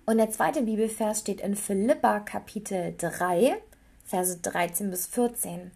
Und 0.08 0.18
der 0.18 0.32
zweite 0.32 0.64
Bibelvers 0.64 1.20
steht 1.20 1.42
in 1.42 1.56
Philippa 1.56 2.20
Kapitel 2.20 2.96
3, 2.98 3.62
Verse 4.10 4.38
13 4.38 4.90
bis 4.90 5.06
14. 5.08 5.72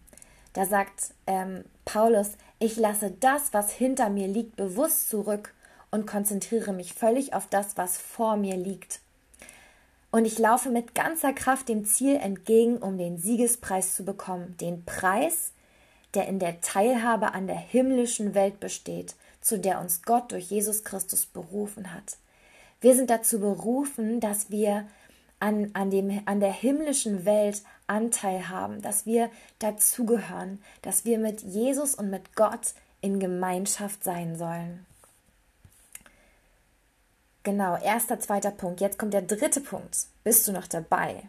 Da 0.52 0.66
sagt 0.66 1.14
ähm, 1.26 1.64
Paulus, 1.84 2.32
ich 2.58 2.76
lasse 2.76 3.12
das, 3.20 3.52
was 3.52 3.70
hinter 3.70 4.08
mir 4.08 4.26
liegt, 4.26 4.56
bewusst 4.56 5.08
zurück 5.08 5.54
und 5.90 6.06
konzentriere 6.06 6.72
mich 6.72 6.94
völlig 6.94 7.34
auf 7.34 7.46
das, 7.48 7.76
was 7.76 7.96
vor 7.96 8.36
mir 8.36 8.56
liegt. 8.56 9.00
Und 10.10 10.24
ich 10.24 10.38
laufe 10.38 10.70
mit 10.70 10.94
ganzer 10.94 11.32
Kraft 11.32 11.68
dem 11.68 11.84
Ziel 11.84 12.16
entgegen, 12.16 12.78
um 12.78 12.98
den 12.98 13.18
Siegespreis 13.18 13.94
zu 13.94 14.04
bekommen, 14.04 14.56
den 14.60 14.84
Preis, 14.84 15.52
der 16.14 16.28
in 16.28 16.38
der 16.38 16.60
Teilhabe 16.60 17.34
an 17.34 17.46
der 17.46 17.58
himmlischen 17.58 18.34
Welt 18.34 18.60
besteht, 18.60 19.14
zu 19.40 19.58
der 19.58 19.80
uns 19.80 20.02
Gott 20.02 20.32
durch 20.32 20.50
Jesus 20.50 20.84
Christus 20.84 21.26
berufen 21.26 21.92
hat. 21.92 22.16
Wir 22.80 22.94
sind 22.94 23.10
dazu 23.10 23.40
berufen, 23.40 24.20
dass 24.20 24.50
wir 24.50 24.86
an, 25.40 25.70
an, 25.74 25.90
dem, 25.90 26.22
an 26.26 26.40
der 26.40 26.52
himmlischen 26.52 27.24
Welt 27.24 27.62
Anteil 27.86 28.48
haben, 28.48 28.80
dass 28.82 29.06
wir 29.06 29.30
dazugehören, 29.58 30.62
dass 30.82 31.04
wir 31.04 31.18
mit 31.18 31.42
Jesus 31.42 31.94
und 31.94 32.10
mit 32.10 32.34
Gott 32.34 32.74
in 33.00 33.20
Gemeinschaft 33.20 34.02
sein 34.02 34.36
sollen. 34.36 34.86
Genau, 37.42 37.76
erster, 37.76 38.18
zweiter 38.18 38.50
Punkt. 38.50 38.80
Jetzt 38.80 38.98
kommt 38.98 39.12
der 39.12 39.22
dritte 39.22 39.60
Punkt. 39.60 40.06
Bist 40.24 40.48
du 40.48 40.52
noch 40.52 40.66
dabei? 40.66 41.24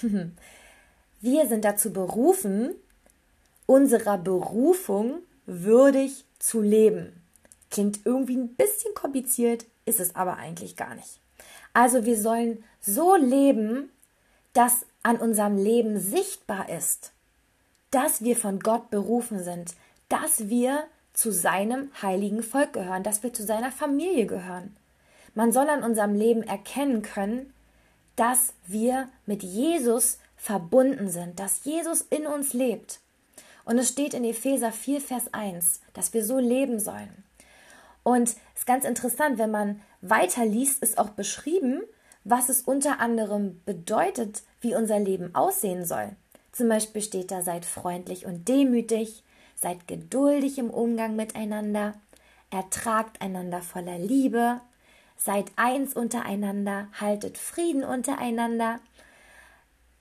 wir 1.20 1.48
sind 1.48 1.64
dazu 1.64 1.92
berufen, 1.92 2.74
unserer 3.66 4.16
Berufung 4.18 5.18
würdig 5.46 6.24
zu 6.38 6.60
leben. 6.60 7.20
Klingt 7.70 8.06
irgendwie 8.06 8.36
ein 8.36 8.54
bisschen 8.54 8.94
kompliziert, 8.94 9.64
ist 9.84 9.98
es 10.00 10.14
aber 10.14 10.36
eigentlich 10.36 10.76
gar 10.76 10.94
nicht. 10.94 11.18
Also 11.72 12.04
wir 12.04 12.16
sollen 12.16 12.64
so 12.80 13.16
leben, 13.16 13.90
dass 14.52 14.86
an 15.02 15.16
unserem 15.16 15.56
Leben 15.56 15.98
sichtbar 15.98 16.68
ist, 16.68 17.12
dass 17.90 18.22
wir 18.22 18.36
von 18.36 18.60
Gott 18.60 18.90
berufen 18.90 19.42
sind, 19.42 19.74
dass 20.08 20.48
wir 20.48 20.84
zu 21.12 21.32
seinem 21.32 21.90
heiligen 22.02 22.42
Volk 22.42 22.72
gehören, 22.72 23.02
dass 23.02 23.22
wir 23.22 23.32
zu 23.32 23.44
seiner 23.44 23.72
Familie 23.72 24.26
gehören. 24.26 24.76
Man 25.34 25.52
soll 25.52 25.68
an 25.68 25.82
unserem 25.82 26.14
Leben 26.14 26.42
erkennen 26.42 27.02
können, 27.02 27.52
dass 28.16 28.52
wir 28.66 29.08
mit 29.26 29.42
Jesus 29.42 30.18
verbunden 30.36 31.08
sind, 31.08 31.38
dass 31.38 31.64
Jesus 31.64 32.02
in 32.02 32.26
uns 32.26 32.52
lebt. 32.52 33.00
Und 33.64 33.78
es 33.78 33.90
steht 33.90 34.14
in 34.14 34.24
Epheser 34.24 34.72
4, 34.72 35.00
Vers 35.00 35.32
1, 35.32 35.80
dass 35.92 36.12
wir 36.14 36.24
so 36.24 36.38
leben 36.38 36.80
sollen. 36.80 37.24
Und 38.02 38.30
es 38.30 38.36
ist 38.60 38.66
ganz 38.66 38.84
interessant, 38.84 39.38
wenn 39.38 39.50
man 39.50 39.82
weiterliest, 40.00 40.82
ist 40.82 40.98
auch 40.98 41.10
beschrieben, 41.10 41.82
was 42.24 42.48
es 42.48 42.62
unter 42.62 43.00
anderem 43.00 43.60
bedeutet, 43.64 44.42
wie 44.60 44.74
unser 44.74 44.98
Leben 44.98 45.34
aussehen 45.34 45.84
soll. 45.84 46.16
Zum 46.52 46.68
Beispiel 46.68 47.02
steht 47.02 47.30
da, 47.30 47.42
seid 47.42 47.64
freundlich 47.64 48.26
und 48.26 48.48
demütig, 48.48 49.22
seid 49.54 49.86
geduldig 49.86 50.58
im 50.58 50.70
Umgang 50.70 51.16
miteinander, 51.16 51.94
ertragt 52.50 53.20
einander 53.20 53.62
voller 53.62 53.98
Liebe, 53.98 54.60
seid 55.16 55.52
eins 55.56 55.94
untereinander, 55.94 56.88
haltet 56.98 57.38
Frieden 57.38 57.84
untereinander. 57.84 58.80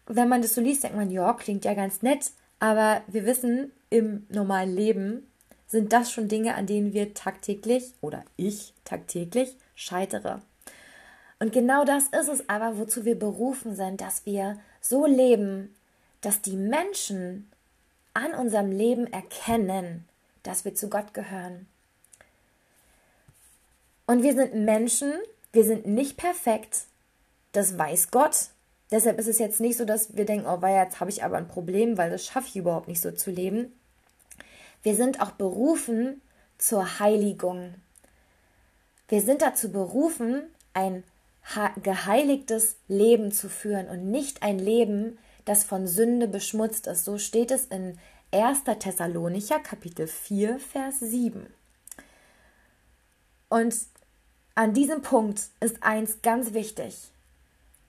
Wenn 0.07 0.29
man 0.29 0.41
das 0.41 0.55
so 0.55 0.61
liest, 0.61 0.83
denkt 0.83 0.97
man, 0.97 1.11
ja, 1.11 1.33
klingt 1.33 1.65
ja 1.65 1.73
ganz 1.73 2.01
nett, 2.01 2.31
aber 2.59 3.01
wir 3.07 3.25
wissen, 3.25 3.71
im 3.89 4.25
normalen 4.29 4.75
Leben 4.75 5.27
sind 5.67 5.93
das 5.93 6.11
schon 6.11 6.27
Dinge, 6.27 6.55
an 6.55 6.65
denen 6.65 6.93
wir 6.93 7.13
tagtäglich 7.13 7.93
oder 8.01 8.23
ich 8.37 8.73
tagtäglich 8.85 9.55
scheitere. 9.75 10.41
Und 11.39 11.53
genau 11.53 11.85
das 11.85 12.07
ist 12.07 12.27
es 12.27 12.49
aber, 12.49 12.77
wozu 12.77 13.05
wir 13.05 13.17
berufen 13.17 13.75
sind, 13.75 14.01
dass 14.01 14.25
wir 14.25 14.59
so 14.81 15.05
leben, 15.05 15.73
dass 16.21 16.41
die 16.41 16.57
Menschen 16.57 17.49
an 18.13 18.33
unserem 18.33 18.71
Leben 18.71 19.07
erkennen, 19.07 20.05
dass 20.43 20.65
wir 20.65 20.75
zu 20.75 20.89
Gott 20.89 21.13
gehören. 21.13 21.67
Und 24.05 24.23
wir 24.23 24.33
sind 24.33 24.53
Menschen, 24.53 25.13
wir 25.53 25.63
sind 25.63 25.85
nicht 25.85 26.17
perfekt, 26.17 26.81
das 27.51 27.77
weiß 27.77 28.11
Gott. 28.11 28.49
Deshalb 28.91 29.19
ist 29.19 29.27
es 29.27 29.39
jetzt 29.39 29.59
nicht 29.59 29.77
so, 29.77 29.85
dass 29.85 30.15
wir 30.17 30.25
denken, 30.25 30.47
oh, 30.47 30.61
weil 30.61 30.75
jetzt 30.75 30.99
habe 30.99 31.11
ich 31.11 31.23
aber 31.23 31.37
ein 31.37 31.47
Problem, 31.47 31.97
weil 31.97 32.09
das 32.09 32.25
schaffe 32.25 32.47
ich 32.47 32.55
überhaupt 32.55 32.87
nicht 32.87 33.01
so 33.01 33.11
zu 33.11 33.31
leben. 33.31 33.71
Wir 34.81 34.95
sind 34.95 35.21
auch 35.21 35.31
berufen 35.31 36.21
zur 36.57 36.99
Heiligung. 36.99 37.75
Wir 39.07 39.21
sind 39.21 39.41
dazu 39.41 39.71
berufen, 39.71 40.41
ein 40.73 41.03
geheiligtes 41.81 42.77
Leben 42.87 43.31
zu 43.31 43.49
führen 43.49 43.87
und 43.87 44.11
nicht 44.11 44.43
ein 44.43 44.59
Leben, 44.59 45.17
das 45.45 45.63
von 45.63 45.87
Sünde 45.87 46.27
beschmutzt 46.27 46.87
ist. 46.87 47.05
So 47.05 47.17
steht 47.17 47.51
es 47.51 47.65
in 47.65 47.97
1. 48.31 48.63
Thessalonicher 48.79 49.59
Kapitel 49.59 50.07
4, 50.07 50.59
Vers 50.59 50.99
7. 50.99 51.47
Und 53.49 53.75
an 54.53 54.73
diesem 54.73 55.01
Punkt 55.01 55.41
ist 55.59 55.81
eins 55.81 56.21
ganz 56.21 56.53
wichtig. 56.53 56.95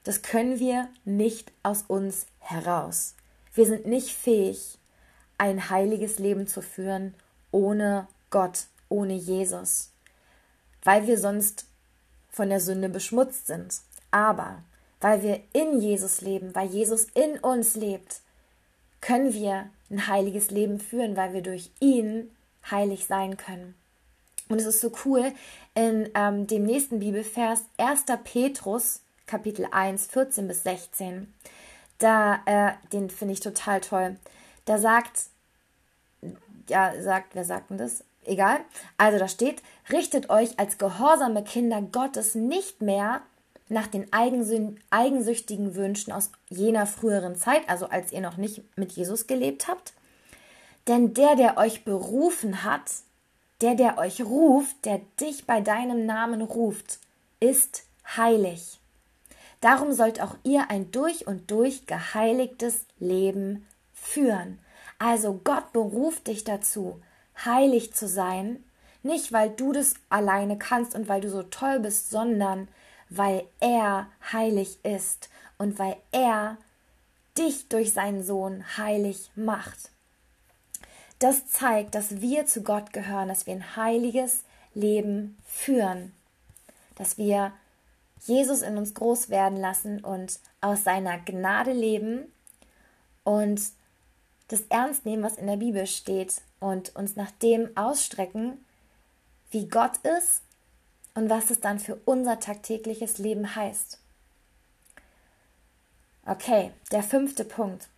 Das 0.05 0.23
können 0.23 0.59
wir 0.59 0.88
nicht 1.05 1.52
aus 1.62 1.83
uns 1.87 2.26
heraus. 2.38 3.14
Wir 3.52 3.67
sind 3.67 3.87
nicht 3.87 4.11
fähig, 4.11 4.79
ein 5.37 5.69
heiliges 5.69 6.19
Leben 6.19 6.47
zu 6.47 6.62
führen 6.62 7.14
ohne 7.50 8.07
Gott, 8.31 8.67
ohne 8.88 9.14
Jesus, 9.14 9.90
weil 10.85 11.07
wir 11.07 11.19
sonst 11.19 11.67
von 12.30 12.49
der 12.49 12.60
Sünde 12.60 12.88
beschmutzt 12.88 13.46
sind. 13.46 13.75
Aber 14.10 14.62
weil 15.00 15.22
wir 15.22 15.40
in 15.52 15.80
Jesus 15.80 16.20
leben, 16.20 16.54
weil 16.54 16.68
Jesus 16.68 17.06
in 17.14 17.38
uns 17.38 17.75
lebt, 17.75 18.20
können 19.00 19.32
wir 19.32 19.70
ein 19.90 20.06
heiliges 20.06 20.50
Leben 20.50 20.78
führen, 20.78 21.16
weil 21.16 21.32
wir 21.32 21.42
durch 21.42 21.70
ihn 21.80 22.30
heilig 22.70 23.06
sein 23.06 23.37
können. 23.37 23.75
Und 24.49 24.60
es 24.60 24.66
ist 24.66 24.80
so 24.80 24.92
cool, 25.04 25.32
in 25.75 26.10
ähm, 26.14 26.46
dem 26.46 26.64
nächsten 26.64 26.99
Bibelvers 26.99 27.62
1. 27.78 28.04
Petrus, 28.25 29.00
Kapitel 29.26 29.66
1, 29.70 30.06
14 30.06 30.49
bis 30.49 30.64
16, 30.64 31.32
da, 31.99 32.40
äh, 32.46 32.72
den 32.92 33.10
finde 33.10 33.34
ich 33.34 33.40
total 33.40 33.80
toll, 33.80 34.16
da 34.64 34.78
sagt, 34.78 35.26
ja, 36.68 37.00
sagt, 37.00 37.34
wer 37.34 37.44
sagt 37.44 37.70
denn 37.70 37.78
das? 37.78 38.04
Egal. 38.30 38.60
Also 38.96 39.18
da 39.18 39.26
steht, 39.26 39.60
richtet 39.90 40.30
euch 40.30 40.56
als 40.56 40.78
gehorsame 40.78 41.42
Kinder 41.42 41.82
Gottes 41.82 42.37
nicht 42.37 42.80
mehr 42.80 43.22
nach 43.68 43.88
den 43.88 44.06
eigensüchtigen 44.12 45.75
Wünschen 45.75 46.12
aus 46.12 46.30
jener 46.49 46.87
früheren 46.87 47.34
Zeit, 47.34 47.68
also 47.68 47.87
als 47.87 48.12
ihr 48.12 48.20
noch 48.20 48.37
nicht 48.37 48.62
mit 48.76 48.92
Jesus 48.92 49.26
gelebt 49.26 49.66
habt. 49.66 49.94
Denn 50.87 51.12
der, 51.12 51.34
der 51.34 51.56
euch 51.56 51.84
berufen 51.84 52.62
hat, 52.62 52.92
der, 53.62 53.75
der 53.75 53.99
euch 53.99 54.22
ruft, 54.22 54.84
der 54.84 55.00
dich 55.20 55.44
bei 55.44 55.60
deinem 55.60 56.06
Namen 56.06 56.40
ruft, 56.40 57.00
ist 57.40 57.82
heilig. 58.16 58.78
Darum 59.60 59.92
sollt 59.92 60.22
auch 60.22 60.37
ihr 60.44 60.70
ein 60.70 60.92
durch 60.92 61.26
und 61.26 61.50
durch 61.50 61.87
geheiligtes 61.87 62.87
Leben 63.00 63.66
führen. 63.92 64.60
Also 65.00 65.40
Gott 65.42 65.72
beruft 65.72 66.28
dich 66.28 66.44
dazu, 66.44 67.00
heilig 67.44 67.94
zu 67.94 68.09
sein, 68.09 68.64
nicht 69.02 69.32
weil 69.32 69.50
du 69.50 69.73
das 69.73 69.94
alleine 70.09 70.59
kannst 70.59 70.94
und 70.94 71.09
weil 71.09 71.20
du 71.20 71.30
so 71.30 71.42
toll 71.42 71.80
bist, 71.80 72.11
sondern 72.11 72.68
weil 73.09 73.44
er 73.61 74.06
heilig 74.32 74.78
ist 74.85 75.30
und 75.59 75.78
weil 75.78 75.97
er 76.12 76.59
dich 77.37 77.68
durch 77.68 77.92
seinen 77.92 78.23
Sohn 78.23 78.64
heilig 78.76 79.30
macht. 79.35 79.90
Das 81.18 81.49
zeigt, 81.49 81.94
dass 81.94 82.20
wir 82.20 82.47
zu 82.47 82.62
Gott 82.62 82.92
gehören, 82.92 83.28
dass 83.28 83.47
wir 83.47 83.54
ein 83.54 83.76
heiliges 83.76 84.44
Leben 84.75 85.38
führen, 85.44 86.12
dass 86.97 87.18
wir 87.18 87.52
Jesus 88.25 88.62
in 88.62 88.76
uns 88.76 88.94
groß 88.94 89.30
werden 89.30 89.59
lassen 89.59 90.04
und 90.04 90.38
aus 90.61 90.85
seiner 90.85 91.18
Gnade 91.18 91.73
leben 91.73 92.32
und 93.25 93.61
das 94.50 94.62
ernst 94.69 95.07
nehmen, 95.07 95.23
was 95.23 95.37
in 95.37 95.47
der 95.47 95.57
Bibel 95.57 95.87
steht 95.87 96.42
und 96.59 96.95
uns 96.97 97.14
nach 97.14 97.30
dem 97.30 97.76
ausstrecken, 97.76 98.64
wie 99.50 99.69
Gott 99.69 99.97
ist 99.99 100.42
und 101.14 101.30
was 101.30 101.50
es 101.50 101.61
dann 101.61 101.78
für 101.78 102.00
unser 102.04 102.40
tagtägliches 102.40 103.19
Leben 103.19 103.54
heißt. 103.54 103.99
Okay, 106.26 106.73
der 106.90 107.02
fünfte 107.02 107.45
Punkt. 107.45 107.88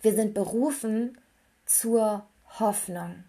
Wir 0.00 0.14
sind 0.14 0.34
berufen 0.34 1.18
zur 1.66 2.26
Hoffnung. 2.58 3.24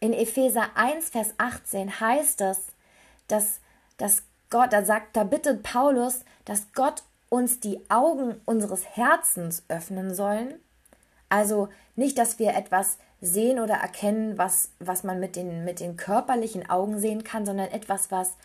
In 0.00 0.12
Epheser 0.12 0.76
1, 0.76 1.08
Vers 1.08 1.34
18 1.38 1.98
heißt 2.00 2.42
es, 2.42 2.66
dass, 3.28 3.60
dass 3.96 4.22
Gott, 4.50 4.72
da 4.72 4.84
sagt, 4.84 5.16
da 5.16 5.24
bittet 5.24 5.62
Paulus, 5.62 6.20
dass 6.44 6.72
Gott 6.74 7.02
uns 7.30 7.60
die 7.60 7.80
Augen 7.90 8.40
unseres 8.44 8.84
Herzens 8.84 9.64
öffnen 9.68 10.14
sollen. 10.14 10.60
Also 11.28 11.68
nicht, 11.94 12.18
dass 12.18 12.38
wir 12.38 12.54
etwas 12.54 12.98
sehen 13.20 13.58
oder 13.58 13.74
erkennen, 13.74 14.38
was, 14.38 14.70
was 14.78 15.02
man 15.02 15.20
mit 15.20 15.36
den, 15.36 15.64
mit 15.64 15.80
den 15.80 15.96
körperlichen 15.96 16.68
Augen 16.68 16.98
sehen 16.98 17.24
kann, 17.24 17.46
sondern 17.46 17.70
etwas, 17.70 18.10
was 18.10 18.36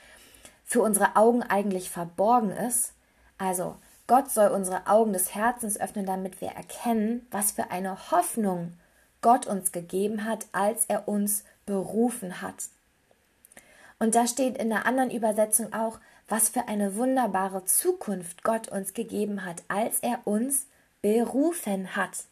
für 0.65 0.81
unsere 0.81 1.15
Augen 1.15 1.43
eigentlich 1.43 1.89
verborgen 1.89 2.51
ist. 2.51 2.93
Also 3.37 3.75
Gott 4.07 4.31
soll 4.31 4.49
unsere 4.49 4.87
Augen 4.87 5.13
des 5.13 5.35
Herzens 5.35 5.79
öffnen, 5.79 6.05
damit 6.05 6.41
wir 6.41 6.49
erkennen, 6.49 7.27
was 7.31 7.51
für 7.51 7.71
eine 7.71 8.11
Hoffnung 8.11 8.73
Gott 9.21 9.47
uns 9.47 9.71
gegeben 9.71 10.25
hat, 10.25 10.47
als 10.51 10.85
er 10.85 11.07
uns 11.07 11.43
berufen 11.65 12.41
hat. 12.41 12.69
Und 13.99 14.15
da 14.15 14.25
steht 14.25 14.57
in 14.57 14.69
der 14.69 14.85
anderen 14.85 15.11
Übersetzung 15.11 15.73
auch, 15.73 15.99
was 16.27 16.49
für 16.49 16.67
eine 16.67 16.95
wunderbare 16.95 17.65
Zukunft 17.65 18.43
Gott 18.43 18.67
uns 18.69 18.93
gegeben 18.93 19.45
hat, 19.45 19.63
als 19.67 19.99
er 19.99 20.25
uns 20.25 20.65
berufen 21.01 21.95
hat. 21.95 22.25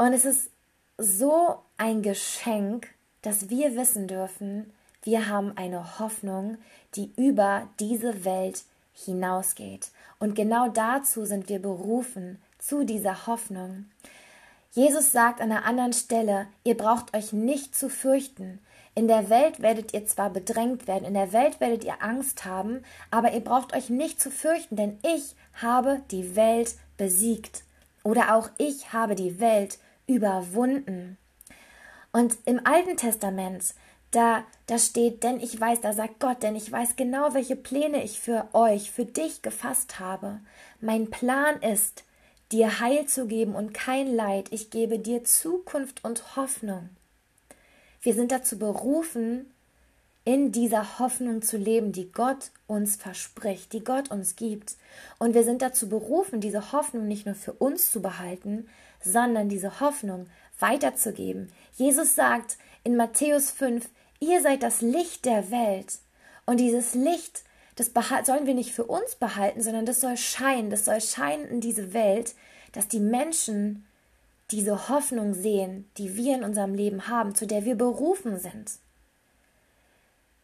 Und 0.00 0.14
es 0.14 0.24
ist 0.24 0.48
so 0.96 1.58
ein 1.76 2.00
Geschenk, 2.00 2.88
dass 3.20 3.50
wir 3.50 3.76
wissen 3.76 4.08
dürfen, 4.08 4.72
wir 5.02 5.28
haben 5.28 5.52
eine 5.58 5.98
Hoffnung, 5.98 6.56
die 6.94 7.12
über 7.16 7.68
diese 7.78 8.24
Welt 8.24 8.62
hinausgeht. 8.94 9.90
Und 10.18 10.34
genau 10.34 10.70
dazu 10.70 11.26
sind 11.26 11.50
wir 11.50 11.60
berufen, 11.60 12.40
zu 12.58 12.86
dieser 12.86 13.26
Hoffnung. 13.26 13.90
Jesus 14.72 15.12
sagt 15.12 15.42
an 15.42 15.52
einer 15.52 15.66
anderen 15.66 15.92
Stelle, 15.92 16.46
ihr 16.64 16.78
braucht 16.78 17.14
euch 17.14 17.34
nicht 17.34 17.76
zu 17.76 17.90
fürchten. 17.90 18.58
In 18.94 19.06
der 19.06 19.28
Welt 19.28 19.60
werdet 19.60 19.92
ihr 19.92 20.06
zwar 20.06 20.30
bedrängt 20.30 20.88
werden, 20.88 21.04
in 21.04 21.12
der 21.12 21.34
Welt 21.34 21.60
werdet 21.60 21.84
ihr 21.84 22.02
Angst 22.02 22.46
haben, 22.46 22.84
aber 23.10 23.34
ihr 23.34 23.44
braucht 23.44 23.76
euch 23.76 23.90
nicht 23.90 24.18
zu 24.18 24.30
fürchten, 24.30 24.76
denn 24.76 24.98
ich 25.02 25.34
habe 25.60 26.00
die 26.10 26.36
Welt 26.36 26.76
besiegt. 26.96 27.64
Oder 28.02 28.34
auch 28.34 28.48
ich 28.56 28.94
habe 28.94 29.14
die 29.14 29.40
Welt 29.40 29.78
überwunden. 30.10 31.16
Und 32.12 32.36
im 32.44 32.66
Alten 32.66 32.96
Testament, 32.96 33.74
da, 34.10 34.44
da 34.66 34.78
steht, 34.78 35.22
denn 35.22 35.38
ich 35.38 35.58
weiß, 35.58 35.80
da 35.80 35.92
sagt 35.92 36.18
Gott, 36.18 36.42
denn 36.42 36.56
ich 36.56 36.70
weiß 36.70 36.96
genau, 36.96 37.32
welche 37.32 37.54
Pläne 37.54 38.02
ich 38.02 38.18
für 38.18 38.48
euch, 38.52 38.90
für 38.90 39.04
dich 39.04 39.42
gefasst 39.42 40.00
habe. 40.00 40.40
Mein 40.80 41.10
Plan 41.10 41.62
ist, 41.62 42.02
dir 42.50 42.80
Heil 42.80 43.06
zu 43.06 43.26
geben 43.26 43.54
und 43.54 43.72
kein 43.72 44.12
Leid. 44.12 44.48
Ich 44.50 44.70
gebe 44.70 44.98
dir 44.98 45.22
Zukunft 45.22 46.04
und 46.04 46.34
Hoffnung. 46.34 46.88
Wir 48.02 48.14
sind 48.14 48.32
dazu 48.32 48.58
berufen, 48.58 49.46
in 50.24 50.52
dieser 50.52 50.98
Hoffnung 50.98 51.42
zu 51.42 51.56
leben, 51.56 51.92
die 51.92 52.10
Gott 52.10 52.50
uns 52.66 52.96
verspricht, 52.96 53.72
die 53.72 53.84
Gott 53.84 54.10
uns 54.10 54.36
gibt. 54.36 54.76
Und 55.18 55.34
wir 55.34 55.44
sind 55.44 55.62
dazu 55.62 55.88
berufen, 55.88 56.40
diese 56.40 56.72
Hoffnung 56.72 57.06
nicht 57.06 57.26
nur 57.26 57.34
für 57.34 57.52
uns 57.52 57.92
zu 57.92 58.02
behalten, 58.02 58.68
sondern 59.02 59.48
diese 59.48 59.80
Hoffnung 59.80 60.26
weiterzugeben. 60.58 61.52
Jesus 61.76 62.14
sagt 62.14 62.58
in 62.84 62.96
Matthäus 62.96 63.50
5, 63.50 63.88
ihr 64.20 64.42
seid 64.42 64.62
das 64.62 64.80
Licht 64.80 65.24
der 65.24 65.50
Welt. 65.50 65.98
Und 66.46 66.58
dieses 66.58 66.94
Licht, 66.94 67.44
das 67.76 67.90
sollen 68.24 68.46
wir 68.46 68.54
nicht 68.54 68.72
für 68.72 68.84
uns 68.84 69.14
behalten, 69.16 69.62
sondern 69.62 69.86
das 69.86 70.00
soll 70.00 70.16
scheinen, 70.16 70.70
das 70.70 70.84
soll 70.84 71.00
scheinen 71.00 71.46
in 71.46 71.60
diese 71.60 71.92
Welt, 71.92 72.34
dass 72.72 72.88
die 72.88 73.00
Menschen 73.00 73.86
diese 74.50 74.88
Hoffnung 74.88 75.34
sehen, 75.34 75.88
die 75.96 76.16
wir 76.16 76.34
in 76.34 76.44
unserem 76.44 76.74
Leben 76.74 77.08
haben, 77.08 77.34
zu 77.34 77.46
der 77.46 77.64
wir 77.64 77.76
berufen 77.76 78.38
sind. 78.38 78.72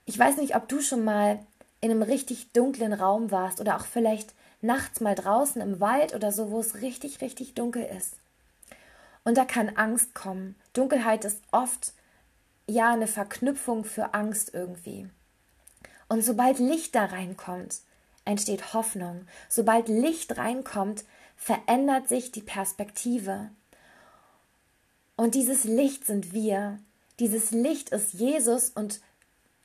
Ich 0.05 0.19
weiß 0.19 0.37
nicht, 0.37 0.55
ob 0.55 0.69
du 0.69 0.81
schon 0.81 1.05
mal 1.05 1.41
in 1.81 1.91
einem 1.91 2.03
richtig 2.03 2.53
dunklen 2.53 2.93
Raum 2.93 3.31
warst 3.31 3.61
oder 3.61 3.77
auch 3.77 3.85
vielleicht 3.85 4.33
nachts 4.61 5.01
mal 5.01 5.15
draußen 5.15 5.61
im 5.61 5.81
Wald 5.81 6.15
oder 6.15 6.33
so, 6.33 6.51
wo 6.51 6.61
es 6.61 6.81
richtig, 6.81 7.21
richtig 7.21 7.55
dunkel 7.55 7.85
ist. 7.85 8.15
Und 9.27 9.37
da 9.37 9.45
kann 9.45 9.71
Angst 9.71 10.15
kommen. 10.15 10.55
Dunkelheit 10.73 11.25
ist 11.25 11.43
oft 11.51 11.95
ja 12.69 12.93
eine 12.93 13.09
Verknüpfung 13.09 13.85
für 13.85 14.15
Angst 14.15 14.55
irgendwie. 14.55 15.09
Und 16.09 16.23
sobald 16.23 16.61
Licht 16.61 16.95
da 16.95 17.07
reinkommt, 17.07 17.81
entsteht 18.25 18.73
Hoffnung. 18.73 19.27
Sobald 19.49 19.89
Licht 19.89 20.39
reinkommt, 20.39 21.05
verändert 21.35 22.09
sich 22.09 22.31
die 22.31 22.41
Perspektive. 22.41 23.51
Und 25.17 25.35
dieses 25.35 25.65
Licht 25.65 26.07
sind 26.07 26.33
wir. 26.33 26.79
Dieses 27.19 27.51
Licht 27.51 27.89
ist 27.89 28.13
Jesus 28.13 28.71
und 28.71 29.01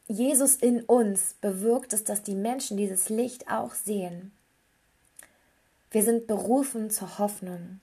Jesus 0.07 0.55
in 0.55 0.81
uns 0.81 1.35
bewirkt 1.39 1.93
es, 1.93 2.03
dass 2.03 2.23
die 2.23 2.33
Menschen 2.33 2.77
dieses 2.77 3.09
Licht 3.09 3.47
auch 3.47 3.75
sehen. 3.75 4.31
Wir 5.91 6.01
sind 6.01 6.25
berufen 6.25 6.89
zur 6.89 7.19
Hoffnung. 7.19 7.79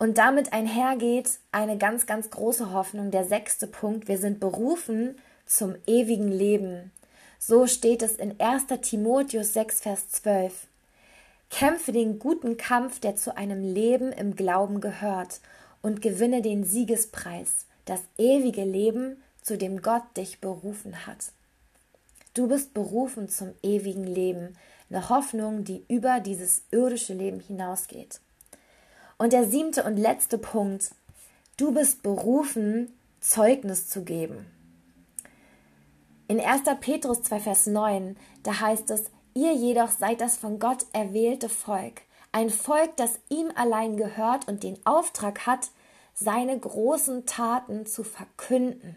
Und 0.00 0.16
damit 0.16 0.54
einhergeht 0.54 1.40
eine 1.52 1.76
ganz, 1.76 2.06
ganz 2.06 2.30
große 2.30 2.72
Hoffnung, 2.72 3.10
der 3.10 3.26
sechste 3.26 3.66
Punkt. 3.66 4.08
Wir 4.08 4.16
sind 4.16 4.40
berufen 4.40 5.18
zum 5.44 5.74
ewigen 5.86 6.32
Leben. 6.32 6.90
So 7.38 7.66
steht 7.66 8.02
es 8.02 8.14
in 8.14 8.40
1. 8.40 8.68
Timotheus 8.80 9.52
6, 9.52 9.80
Vers 9.82 10.08
12. 10.08 10.68
Kämpfe 11.50 11.92
den 11.92 12.18
guten 12.18 12.56
Kampf, 12.56 12.98
der 12.98 13.16
zu 13.16 13.36
einem 13.36 13.62
Leben 13.62 14.10
im 14.10 14.36
Glauben 14.36 14.80
gehört, 14.80 15.42
und 15.82 16.00
gewinne 16.00 16.40
den 16.40 16.64
Siegespreis, 16.64 17.66
das 17.84 18.00
ewige 18.16 18.64
Leben, 18.64 19.22
zu 19.42 19.58
dem 19.58 19.82
Gott 19.82 20.16
dich 20.16 20.40
berufen 20.40 21.06
hat. 21.06 21.32
Du 22.32 22.48
bist 22.48 22.72
berufen 22.72 23.28
zum 23.28 23.52
ewigen 23.62 24.04
Leben, 24.04 24.56
eine 24.88 25.10
Hoffnung, 25.10 25.64
die 25.64 25.84
über 25.88 26.20
dieses 26.20 26.62
irdische 26.70 27.12
Leben 27.12 27.40
hinausgeht. 27.40 28.20
Und 29.20 29.34
der 29.34 29.44
siebte 29.44 29.84
und 29.84 29.98
letzte 29.98 30.38
Punkt, 30.38 30.92
du 31.58 31.72
bist 31.72 32.02
berufen, 32.02 32.90
Zeugnis 33.20 33.86
zu 33.86 34.02
geben. 34.02 34.46
In 36.26 36.40
1. 36.40 36.62
Petrus 36.80 37.22
2, 37.24 37.40
Vers 37.40 37.66
9, 37.66 38.16
da 38.44 38.60
heißt 38.60 38.90
es, 38.90 39.10
ihr 39.34 39.52
jedoch 39.52 39.90
seid 39.90 40.22
das 40.22 40.38
von 40.38 40.58
Gott 40.58 40.86
erwählte 40.94 41.50
Volk, 41.50 42.00
ein 42.32 42.48
Volk, 42.48 42.96
das 42.96 43.18
ihm 43.28 43.52
allein 43.56 43.98
gehört 43.98 44.48
und 44.48 44.62
den 44.62 44.78
Auftrag 44.86 45.46
hat, 45.46 45.68
seine 46.14 46.58
großen 46.58 47.26
Taten 47.26 47.84
zu 47.84 48.04
verkünden 48.04 48.96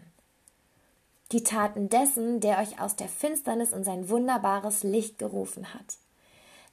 die 1.32 1.42
Taten 1.42 1.88
dessen, 1.88 2.40
der 2.40 2.58
euch 2.58 2.80
aus 2.80 2.94
der 2.94 3.08
Finsternis 3.08 3.72
in 3.72 3.82
sein 3.82 4.08
wunderbares 4.08 4.84
Licht 4.84 5.18
gerufen 5.18 5.74
hat. 5.74 5.98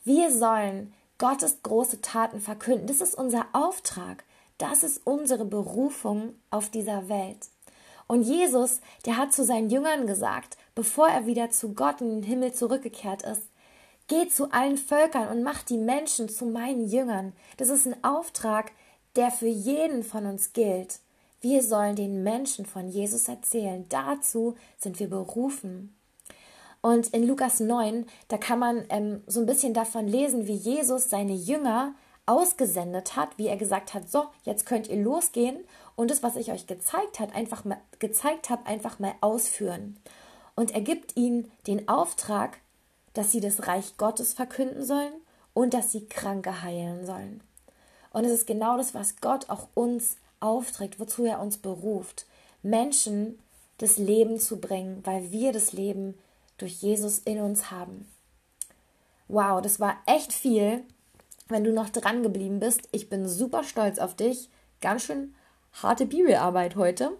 Wir 0.03 0.31
sollen 0.31 0.93
Gottes 1.21 1.61
große 1.61 2.01
Taten 2.01 2.41
verkünden. 2.41 2.87
Das 2.87 2.99
ist 2.99 3.13
unser 3.13 3.45
Auftrag. 3.53 4.23
Das 4.57 4.81
ist 4.81 5.01
unsere 5.05 5.45
Berufung 5.45 6.33
auf 6.49 6.69
dieser 6.69 7.09
Welt. 7.09 7.49
Und 8.07 8.23
Jesus, 8.23 8.81
der 9.05 9.17
hat 9.17 9.31
zu 9.31 9.45
seinen 9.45 9.69
Jüngern 9.69 10.07
gesagt, 10.07 10.57
bevor 10.73 11.07
er 11.07 11.27
wieder 11.27 11.51
zu 11.51 11.75
Gott 11.75 12.01
in 12.01 12.09
den 12.09 12.23
Himmel 12.23 12.53
zurückgekehrt 12.53 13.21
ist, 13.21 13.43
geht 14.07 14.33
zu 14.33 14.51
allen 14.51 14.79
Völkern 14.79 15.27
und 15.27 15.43
macht 15.43 15.69
die 15.69 15.77
Menschen 15.77 16.27
zu 16.27 16.47
meinen 16.47 16.87
Jüngern. 16.87 17.33
Das 17.57 17.69
ist 17.69 17.85
ein 17.85 18.03
Auftrag, 18.03 18.71
der 19.15 19.29
für 19.29 19.45
jeden 19.47 20.03
von 20.03 20.25
uns 20.25 20.53
gilt. 20.53 21.01
Wir 21.39 21.61
sollen 21.61 21.95
den 21.95 22.23
Menschen 22.23 22.65
von 22.65 22.87
Jesus 22.87 23.27
erzählen. 23.27 23.85
Dazu 23.89 24.55
sind 24.79 24.99
wir 24.99 25.07
berufen. 25.07 25.95
Und 26.81 27.07
in 27.09 27.27
Lukas 27.27 27.59
9, 27.59 28.05
da 28.27 28.37
kann 28.37 28.59
man 28.59 28.85
ähm, 28.89 29.21
so 29.27 29.39
ein 29.39 29.45
bisschen 29.45 29.73
davon 29.73 30.07
lesen, 30.07 30.47
wie 30.47 30.55
Jesus 30.55 31.09
seine 31.09 31.33
Jünger 31.33 31.93
ausgesendet 32.25 33.15
hat, 33.15 33.37
wie 33.37 33.47
er 33.47 33.57
gesagt 33.57 33.93
hat, 33.93 34.09
so, 34.09 34.25
jetzt 34.43 34.65
könnt 34.65 34.87
ihr 34.87 34.97
losgehen 34.97 35.57
und 35.95 36.09
das, 36.09 36.23
was 36.23 36.35
ich 36.35 36.51
euch 36.51 36.67
gezeigt 36.67 37.19
hat, 37.19 37.35
einfach 37.35 37.65
mal 37.65 37.81
gezeigt 37.99 38.49
habe, 38.49 38.65
einfach 38.65 38.99
mal 38.99 39.13
ausführen. 39.21 39.97
Und 40.55 40.71
er 40.71 40.81
gibt 40.81 41.17
ihnen 41.17 41.51
den 41.67 41.87
Auftrag, 41.87 42.59
dass 43.13 43.31
sie 43.31 43.41
das 43.41 43.67
Reich 43.67 43.97
Gottes 43.97 44.33
verkünden 44.33 44.83
sollen 44.83 45.13
und 45.53 45.73
dass 45.73 45.91
sie 45.91 46.05
Kranke 46.05 46.61
heilen 46.61 47.05
sollen. 47.05 47.41
Und 48.13 48.25
es 48.25 48.31
ist 48.31 48.47
genau 48.47 48.77
das, 48.77 48.93
was 48.93 49.17
Gott 49.21 49.49
auch 49.49 49.67
uns 49.73 50.17
aufträgt, 50.39 50.99
wozu 50.99 51.25
er 51.25 51.39
uns 51.39 51.57
beruft, 51.57 52.25
Menschen 52.63 53.39
das 53.77 53.97
Leben 53.97 54.39
zu 54.39 54.59
bringen, 54.59 55.01
weil 55.03 55.31
wir 55.31 55.51
das 55.53 55.73
Leben 55.73 56.15
durch 56.61 56.81
Jesus 56.81 57.19
in 57.19 57.39
uns 57.39 57.71
haben. 57.71 58.07
Wow, 59.27 59.61
das 59.61 59.79
war 59.79 59.97
echt 60.05 60.33
viel. 60.33 60.83
Wenn 61.47 61.63
du 61.63 61.73
noch 61.73 61.89
dran 61.89 62.23
geblieben 62.23 62.59
bist, 62.59 62.87
ich 62.91 63.09
bin 63.09 63.27
super 63.27 63.63
stolz 63.63 63.99
auf 63.99 64.15
dich. 64.15 64.49
Ganz 64.79 65.03
schön 65.03 65.33
harte 65.73 66.05
Bibelarbeit 66.05 66.75
heute. 66.75 67.11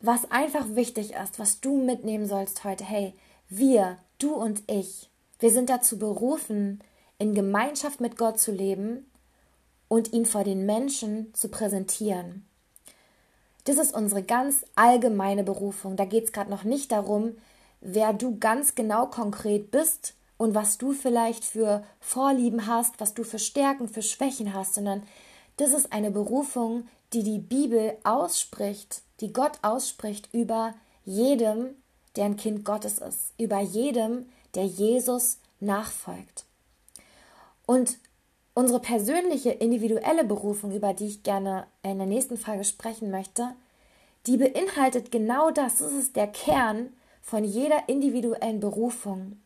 Was 0.00 0.30
einfach 0.30 0.66
wichtig 0.74 1.14
ist, 1.14 1.38
was 1.38 1.60
du 1.60 1.76
mitnehmen 1.82 2.26
sollst 2.26 2.64
heute, 2.64 2.84
hey, 2.84 3.14
wir, 3.48 3.98
du 4.18 4.34
und 4.34 4.62
ich, 4.70 5.10
wir 5.38 5.50
sind 5.50 5.70
dazu 5.70 5.98
berufen, 5.98 6.80
in 7.18 7.34
Gemeinschaft 7.34 8.00
mit 8.00 8.16
Gott 8.16 8.38
zu 8.38 8.52
leben 8.52 9.10
und 9.88 10.12
ihn 10.12 10.26
vor 10.26 10.44
den 10.44 10.66
Menschen 10.66 11.32
zu 11.34 11.48
präsentieren. 11.48 12.46
Das 13.66 13.78
ist 13.78 13.94
unsere 13.94 14.22
ganz 14.22 14.64
allgemeine 14.76 15.42
Berufung. 15.42 15.96
Da 15.96 16.04
geht 16.04 16.24
es 16.24 16.32
gerade 16.32 16.50
noch 16.50 16.62
nicht 16.62 16.92
darum, 16.92 17.36
wer 17.80 18.12
du 18.12 18.38
ganz 18.38 18.76
genau 18.76 19.06
konkret 19.06 19.72
bist 19.72 20.14
und 20.38 20.54
was 20.54 20.78
du 20.78 20.92
vielleicht 20.92 21.44
für 21.44 21.82
Vorlieben 21.98 22.68
hast, 22.68 23.00
was 23.00 23.12
du 23.14 23.24
für 23.24 23.40
Stärken, 23.40 23.88
für 23.88 24.02
Schwächen 24.02 24.54
hast, 24.54 24.74
sondern 24.74 25.02
das 25.56 25.72
ist 25.72 25.92
eine 25.92 26.12
Berufung, 26.12 26.86
die 27.12 27.24
die 27.24 27.40
Bibel 27.40 27.96
ausspricht, 28.04 29.02
die 29.20 29.32
Gott 29.32 29.58
ausspricht 29.62 30.32
über 30.32 30.74
jedem, 31.04 31.74
der 32.14 32.26
ein 32.26 32.36
Kind 32.36 32.64
Gottes 32.64 32.98
ist, 32.98 33.32
über 33.36 33.60
jedem, 33.60 34.26
der 34.54 34.66
Jesus 34.66 35.38
nachfolgt. 35.58 36.44
Und 37.66 37.98
Unsere 38.58 38.80
persönliche, 38.80 39.50
individuelle 39.50 40.24
Berufung, 40.24 40.72
über 40.72 40.94
die 40.94 41.08
ich 41.08 41.22
gerne 41.22 41.66
in 41.82 41.98
der 41.98 42.06
nächsten 42.06 42.38
Frage 42.38 42.64
sprechen 42.64 43.10
möchte, 43.10 43.50
die 44.26 44.38
beinhaltet 44.38 45.12
genau 45.12 45.50
das. 45.50 45.76
Das 45.76 45.92
ist 45.92 46.16
der 46.16 46.26
Kern 46.26 46.88
von 47.20 47.44
jeder 47.44 47.86
individuellen 47.86 48.58
Berufung. 48.58 49.38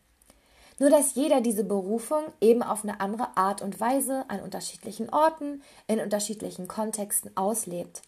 Nur 0.79 0.89
dass 0.89 1.15
jeder 1.15 1.41
diese 1.41 1.65
Berufung 1.65 2.23
eben 2.39 2.63
auf 2.63 2.85
eine 2.85 3.01
andere 3.01 3.35
Art 3.35 3.61
und 3.61 3.81
Weise 3.81 4.23
an 4.29 4.39
unterschiedlichen 4.39 5.09
Orten, 5.09 5.61
in 5.87 5.99
unterschiedlichen 5.99 6.69
Kontexten 6.69 7.35
auslebt. 7.35 8.03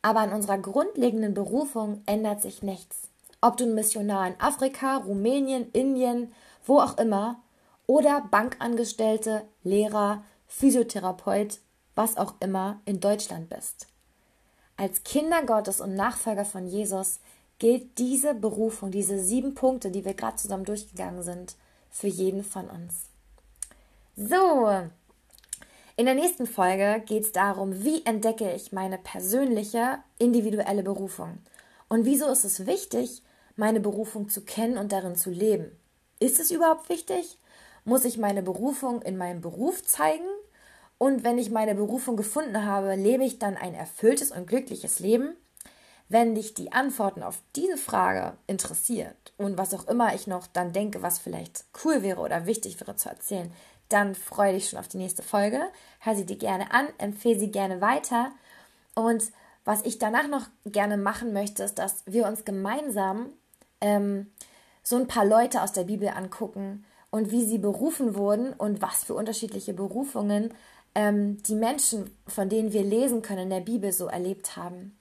Aber 0.00 0.20
an 0.20 0.32
unserer 0.32 0.58
grundlegenden 0.58 1.34
Berufung 1.34 2.02
ändert 2.06 2.40
sich 2.40 2.62
nichts. 2.62 3.08
Ob 3.40 3.56
du 3.56 3.64
ein 3.64 3.74
Missionar 3.74 4.28
in 4.28 4.40
Afrika, 4.40 4.98
Rumänien, 4.98 5.72
Indien, 5.72 6.32
wo 6.64 6.78
auch 6.78 6.98
immer, 6.98 7.40
oder 7.88 8.24
Bankangestellte, 8.30 9.42
Lehrer, 9.64 10.22
Physiotherapeut, 10.46 11.58
was 11.94 12.16
auch 12.16 12.34
immer 12.40 12.80
in 12.84 13.00
Deutschland 13.00 13.48
bist. 13.48 13.86
Als 14.76 15.02
Kinder 15.04 15.42
Gottes 15.42 15.80
und 15.80 15.94
Nachfolger 15.94 16.44
von 16.44 16.66
Jesus 16.66 17.20
gilt 17.58 17.98
diese 17.98 18.34
Berufung, 18.34 18.90
diese 18.90 19.18
sieben 19.18 19.54
Punkte, 19.54 19.90
die 19.90 20.04
wir 20.04 20.14
gerade 20.14 20.36
zusammen 20.36 20.64
durchgegangen 20.64 21.22
sind, 21.22 21.56
für 21.90 22.08
jeden 22.08 22.44
von 22.44 22.68
uns. 22.68 23.06
So, 24.16 24.68
in 25.96 26.04
der 26.04 26.14
nächsten 26.14 26.46
Folge 26.46 27.02
geht 27.06 27.24
es 27.24 27.32
darum, 27.32 27.82
wie 27.84 28.04
entdecke 28.04 28.52
ich 28.52 28.72
meine 28.72 28.98
persönliche, 28.98 29.98
individuelle 30.18 30.82
Berufung 30.82 31.38
und 31.88 32.04
wieso 32.04 32.26
ist 32.26 32.44
es 32.44 32.66
wichtig, 32.66 33.22
meine 33.56 33.80
Berufung 33.80 34.28
zu 34.28 34.42
kennen 34.42 34.76
und 34.76 34.92
darin 34.92 35.16
zu 35.16 35.30
leben. 35.30 35.70
Ist 36.18 36.38
es 36.38 36.50
überhaupt 36.50 36.90
wichtig? 36.90 37.38
Muss 37.86 38.04
ich 38.04 38.18
meine 38.18 38.42
Berufung 38.42 39.00
in 39.02 39.16
meinem 39.16 39.40
Beruf 39.40 39.84
zeigen? 39.84 40.26
Und 40.98 41.22
wenn 41.22 41.38
ich 41.38 41.50
meine 41.50 41.76
Berufung 41.76 42.16
gefunden 42.16 42.64
habe, 42.64 42.96
lebe 42.96 43.22
ich 43.22 43.38
dann 43.38 43.56
ein 43.56 43.74
erfülltes 43.74 44.32
und 44.32 44.48
glückliches 44.48 44.98
Leben? 44.98 45.36
Wenn 46.08 46.34
dich 46.34 46.54
die 46.54 46.72
Antworten 46.72 47.22
auf 47.22 47.38
diese 47.54 47.76
Frage 47.76 48.36
interessiert 48.48 49.32
und 49.36 49.56
was 49.56 49.72
auch 49.72 49.86
immer 49.86 50.16
ich 50.16 50.26
noch 50.26 50.48
dann 50.48 50.72
denke, 50.72 51.00
was 51.00 51.20
vielleicht 51.20 51.64
cool 51.84 52.02
wäre 52.02 52.20
oder 52.20 52.46
wichtig 52.46 52.80
wäre 52.80 52.96
zu 52.96 53.08
erzählen, 53.08 53.52
dann 53.88 54.16
freue 54.16 54.54
dich 54.54 54.68
schon 54.68 54.80
auf 54.80 54.88
die 54.88 54.98
nächste 54.98 55.22
Folge. 55.22 55.60
Hör 56.00 56.16
sie 56.16 56.26
dir 56.26 56.38
gerne 56.38 56.72
an, 56.72 56.88
empfehle 56.98 57.38
sie 57.38 57.52
gerne 57.52 57.80
weiter. 57.80 58.32
Und 58.94 59.30
was 59.64 59.82
ich 59.82 60.00
danach 60.00 60.26
noch 60.26 60.48
gerne 60.64 60.96
machen 60.96 61.32
möchte, 61.32 61.62
ist, 61.62 61.78
dass 61.78 62.02
wir 62.06 62.26
uns 62.26 62.44
gemeinsam 62.44 63.28
ähm, 63.80 64.32
so 64.82 64.96
ein 64.96 65.06
paar 65.06 65.24
Leute 65.24 65.62
aus 65.62 65.72
der 65.72 65.84
Bibel 65.84 66.08
angucken, 66.08 66.84
und 67.10 67.30
wie 67.30 67.44
sie 67.44 67.58
berufen 67.58 68.14
wurden 68.14 68.52
und 68.52 68.82
was 68.82 69.04
für 69.04 69.14
unterschiedliche 69.14 69.72
Berufungen 69.72 70.52
ähm, 70.94 71.42
die 71.42 71.54
Menschen, 71.54 72.10
von 72.26 72.48
denen 72.48 72.72
wir 72.72 72.82
lesen 72.82 73.22
können 73.22 73.44
in 73.44 73.50
der 73.50 73.60
Bibel, 73.60 73.92
so 73.92 74.06
erlebt 74.06 74.56
haben. 74.56 74.98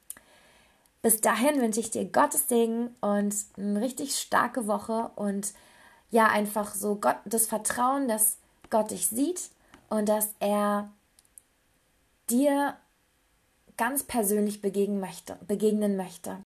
Bis 1.02 1.22
dahin 1.22 1.62
wünsche 1.62 1.80
ich 1.80 1.92
dir 1.92 2.06
Gottes 2.06 2.50
Segen 2.50 2.96
und 3.00 3.36
eine 3.58 3.82
richtig 3.82 4.16
starke 4.16 4.68
Woche 4.68 5.12
und 5.16 5.54
ja, 6.10 6.28
einfach 6.28 6.74
so 6.74 6.96
Gott, 6.96 7.18
das 7.26 7.48
Vertrauen, 7.48 8.08
dass 8.08 8.38
Gott 8.70 8.92
dich 8.92 9.08
sieht 9.08 9.50
und 9.90 10.10
dass 10.10 10.34
er 10.40 10.90
dir 12.30 12.76
ganz 13.78 14.04
persönlich 14.04 14.62
begegnen 14.62 15.00
möchte. 15.00 15.38
Begegnen 15.48 15.96
möchte. 15.98 16.38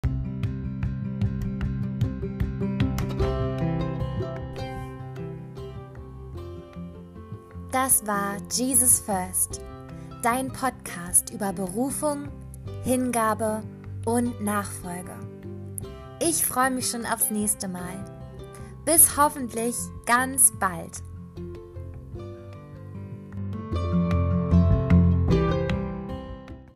Das 7.72 8.08
war 8.08 8.38
Jesus 8.52 9.00
First, 9.00 9.62
dein 10.24 10.52
Podcast 10.52 11.30
über 11.30 11.54
Berufung, 11.54 12.30
Hingabe 12.84 13.62
und 14.06 14.44
Nachfolge. 14.44 15.14
Ich 16.20 16.44
freue 16.44 16.72
mich 16.72 16.90
schon 16.90 17.06
aufs 17.06 17.30
nächste 17.30 17.68
Mal. 17.68 18.06
Bis 18.86 19.16
hoffentlich 19.18 19.76
ganz 20.08 20.52
bald. 20.60 21.04